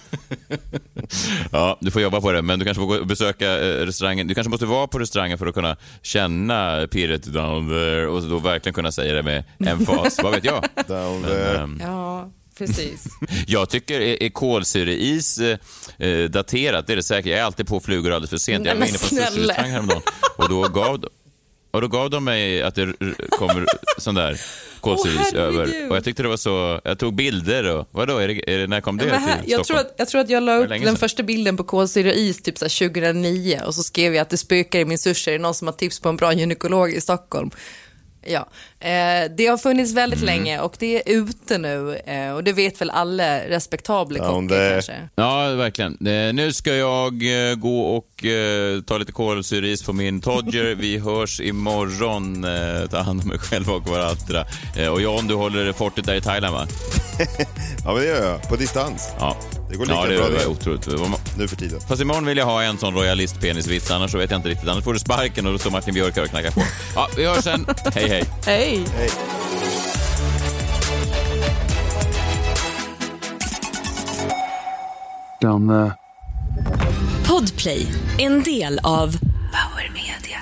Ja, 1.53 1.79
du 1.81 1.91
får 1.91 2.03
jobba 2.03 2.21
på 2.21 2.33
det, 2.33 2.43
men 2.43 2.59
du 2.59 2.65
kanske 2.65 2.81
får 2.81 2.87
gå 2.87 2.95
och 2.97 3.07
besöka 3.07 3.53
eh, 3.59 3.87
restaurangen. 3.87 4.27
Du 4.27 4.35
kanske 4.35 4.51
måste 4.51 4.67
vara 4.67 4.87
på 4.87 4.99
restaurangen 4.99 5.39
för 5.39 5.47
att 5.47 5.55
kunna 5.55 5.77
känna 6.03 6.87
pirret 6.91 7.23
down 7.23 7.69
there 7.69 8.07
och 8.07 8.23
då 8.23 8.39
verkligen 8.39 8.75
kunna 8.75 8.93
säga 8.93 9.15
det 9.15 9.23
med 9.23 9.45
emfas. 9.67 10.19
Vad 10.23 10.33
vet 10.33 10.45
jag? 10.45 10.65
Down 10.87 11.21
Men, 11.21 11.31
there. 11.31 11.59
ehm, 11.59 11.79
Ja, 11.83 12.31
precis. 12.59 13.05
jag 13.47 13.69
tycker 13.71 14.01
är, 14.01 14.23
är 14.23 14.29
kolsyreis 14.31 15.39
eh, 15.39 15.59
eh, 16.09 16.25
daterat, 16.31 16.87
det 16.87 16.93
är 16.93 16.97
det 16.97 17.03
säkert. 17.03 17.31
Jag 17.31 17.39
är 17.39 17.45
alltid 17.45 17.67
på 17.67 17.81
flugor 17.81 18.11
alldeles 18.13 18.31
för 18.31 18.37
sent. 18.37 18.65
Nej, 18.65 18.69
Jag 18.69 18.75
var 18.75 18.81
men 18.81 18.89
inne 18.89 18.99
på 18.99 19.05
en 19.05 19.11
sushi-restaurang 19.33 19.71
häromdagen 19.71 20.03
och 20.37 20.49
då 20.49 20.69
gav 20.69 21.01
de 21.01 21.09
och 21.77 21.83
då 21.83 21.89
gav 21.89 22.11
de 22.11 22.25
mig 22.25 22.63
att 22.63 22.75
det 22.75 22.93
kommer 23.31 23.67
sån 23.99 24.15
där 24.15 24.41
Åh, 24.83 24.97
herregud. 25.05 25.35
över. 25.35 25.91
Och 25.91 25.97
jag 25.97 26.05
tyckte 26.05 26.23
det 26.23 26.29
var 26.29 26.37
så... 26.37 26.81
Jag 26.85 26.99
tog 26.99 27.15
bilder 27.15 27.77
och... 27.77 27.89
Vadå, 27.91 28.19
är 28.19 28.29
det, 28.29 28.55
är 28.55 28.59
det, 28.59 28.67
när 28.67 28.81
kom 28.81 28.97
det 28.97 29.05
här, 29.05 29.43
till 29.43 29.51
jag, 29.51 29.65
tror 29.65 29.65
Stockholm? 29.65 29.87
att, 29.87 29.95
jag 29.99 30.09
tror 30.09 30.21
att 30.21 30.31
jag 30.31 30.43
la 30.43 30.57
upp 30.57 30.69
den 30.69 30.83
sedan? 30.83 30.97
första 30.97 31.23
bilden 31.23 31.57
på 31.57 31.65
kolsyra 31.65 32.11
och 32.11 32.17
is 32.17 32.43
typ 32.43 32.59
så 32.59 32.65
här 32.65 32.89
2009 32.89 33.61
och 33.67 33.75
så 33.75 33.83
skrev 33.83 34.15
jag 34.15 34.23
att 34.23 34.31
det 34.31 34.37
spökar 34.37 34.79
i 34.79 34.85
min 34.85 34.99
sushi. 34.99 35.31
Är 35.31 35.33
det 35.33 35.43
någon 35.43 35.55
som 35.55 35.69
har 35.69 35.73
tips 35.73 36.01
på 36.01 36.09
en 36.09 36.17
bra 36.17 36.33
gynekolog 36.33 36.93
i 36.93 37.01
Stockholm? 37.01 37.51
Ja, 38.27 38.49
eh, 38.81 39.31
det 39.37 39.47
har 39.47 39.59
funnits 39.59 39.93
väldigt 39.93 40.23
Mm. 40.23 40.27
länge 40.37 40.61
och 40.61 40.77
det 40.79 40.97
är 40.97 41.03
ute 41.19 41.59
nu 41.59 41.97
eh, 42.07 42.33
och 42.35 42.45
det 42.45 42.53
vet 42.53 42.81
väl 42.81 42.91
alla 42.91 43.39
respektabla 43.49 44.19
kockar 44.19 44.73
kanske. 44.73 45.09
Ja, 45.17 45.49
verkligen. 45.49 46.07
Eh, 46.07 46.35
nu 46.35 46.53
ska 46.53 46.75
jag 46.75 47.13
eh, 47.51 47.55
gå 47.55 47.81
och 47.81 48.25
eh, 48.25 48.81
ta 48.81 48.99
lite 48.99 49.13
kolsyreis 49.13 49.83
på 49.83 49.93
min 49.93 50.21
Todger. 50.21 50.75
Vi 50.75 50.99
hörs 50.99 51.41
imorgon. 51.41 52.45
Eh, 52.45 52.89
ta 52.91 52.99
hand 52.99 53.21
om 53.25 53.33
er 53.33 53.39
själva 53.39 53.73
och 53.73 53.89
varandra. 53.89 54.45
Eh, 54.77 54.89
och 54.89 55.03
John, 55.03 55.27
du 55.29 55.35
håller 55.35 55.73
fortet 55.73 56.05
där 56.07 56.15
i 56.15 56.21
Thailand, 56.21 56.55
va? 56.55 56.67
Ja, 57.85 57.93
men 57.93 58.03
det 58.03 58.09
gör 58.09 58.31
jag. 58.31 58.43
På 58.49 58.57
distans. 58.57 59.09
Ja. 59.19 59.37
Det 59.71 59.77
går 59.77 59.87
lika 59.87 59.99
ja, 59.99 60.07
det 60.07 60.17
bra 60.17 60.29
det. 60.29 60.47
otroligt. 60.47 60.87
Nu 61.39 61.49
för 61.49 61.57
tiden. 61.57 61.81
Fast 61.89 62.03
imorgon 62.03 62.27
vill 62.27 62.39
jag 62.39 62.45
ha 62.45 62.63
en 62.63 62.79
sån 62.79 62.95
royalist-penisvits, 62.95 63.91
annars 63.91 64.11
så 64.11 64.19
vet 64.19 64.31
jag 64.31 64.39
inte 64.39 64.49
riktigt. 64.49 64.69
Annars 64.69 64.85
får 64.85 64.93
du 64.93 64.99
sparken 64.99 65.47
och 65.47 65.53
då 65.53 65.59
står 65.59 65.71
Martin 65.71 65.95
Björk 65.95 66.17
här 66.17 66.23
och 66.23 66.29
knackar 66.31 66.51
på. 66.51 66.63
Ja, 66.95 67.09
vi 67.17 67.25
hörs 67.27 67.45
sen. 67.45 67.67
hej, 67.95 68.09
hej. 68.09 68.25
Hej! 68.47 68.66
Hej. 68.67 68.85
Down 75.41 75.69
there. 75.69 75.93
Podplay, 77.29 77.87
en 78.19 78.43
del 78.43 78.79
av 78.83 79.19
Power 79.53 79.93
Media. 79.93 80.39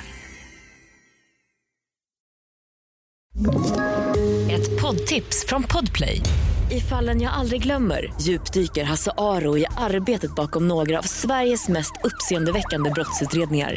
Ett 4.50 4.80
poddtips 4.82 5.46
från 5.48 5.62
Podplay. 5.62 6.20
I 6.70 6.80
fallen 6.80 7.20
jag 7.20 7.32
aldrig 7.32 7.62
glömmer 7.62 8.12
djupdyker 8.20 8.84
Hasse 8.84 9.10
Aro 9.16 9.58
i 9.58 9.66
arbetet 9.76 10.34
bakom 10.34 10.68
några 10.68 10.98
av 10.98 11.02
Sveriges 11.02 11.68
mest 11.68 11.92
uppseendeväckande 12.04 12.90
brottsutredningar. 12.90 13.76